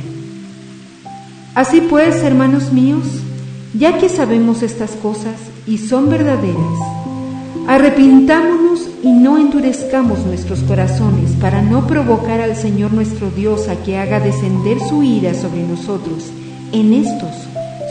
Así 1.55 1.81
pues, 1.81 2.23
hermanos 2.23 2.73
míos, 2.73 3.05
ya 3.75 3.99
que 3.99 4.09
sabemos 4.09 4.63
estas 4.63 4.93
cosas 4.93 5.37
y 5.67 5.79
son 5.79 6.11
verdaderas, 6.11 6.79
arrepintámonos 7.67 8.89
y 9.03 9.11
no 9.11 9.37
endurezcamos 9.37 10.21
nuestros 10.21 10.61
corazones 10.61 11.33
para 11.41 11.61
no 11.61 11.87
provocar 11.87 12.41
al 12.41 12.57
Señor 12.57 12.93
nuestro 12.93 13.31
Dios 13.31 13.69
a 13.69 13.77
que 13.83 13.99
haga 13.99 14.21
descender 14.21 14.79
su 14.79 15.03
ira 15.03 15.35
sobre 15.35 15.63
nosotros 15.65 16.31
en 16.73 16.93
estos, 16.93 17.31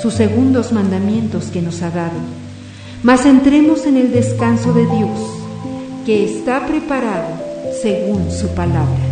sus 0.02 0.14
segundos 0.14 0.72
mandamientos 0.72 1.46
que 1.46 1.62
nos 1.62 1.82
ha 1.82 1.92
dado. 1.92 2.20
Mas 3.04 3.26
entremos 3.26 3.86
en 3.86 3.98
el 3.98 4.12
descanso 4.12 4.74
de 4.74 4.86
Dios, 4.86 5.20
que 6.06 6.24
está 6.24 6.66
preparado 6.66 7.28
según 7.82 8.32
su 8.32 8.48
palabra. 8.50 9.11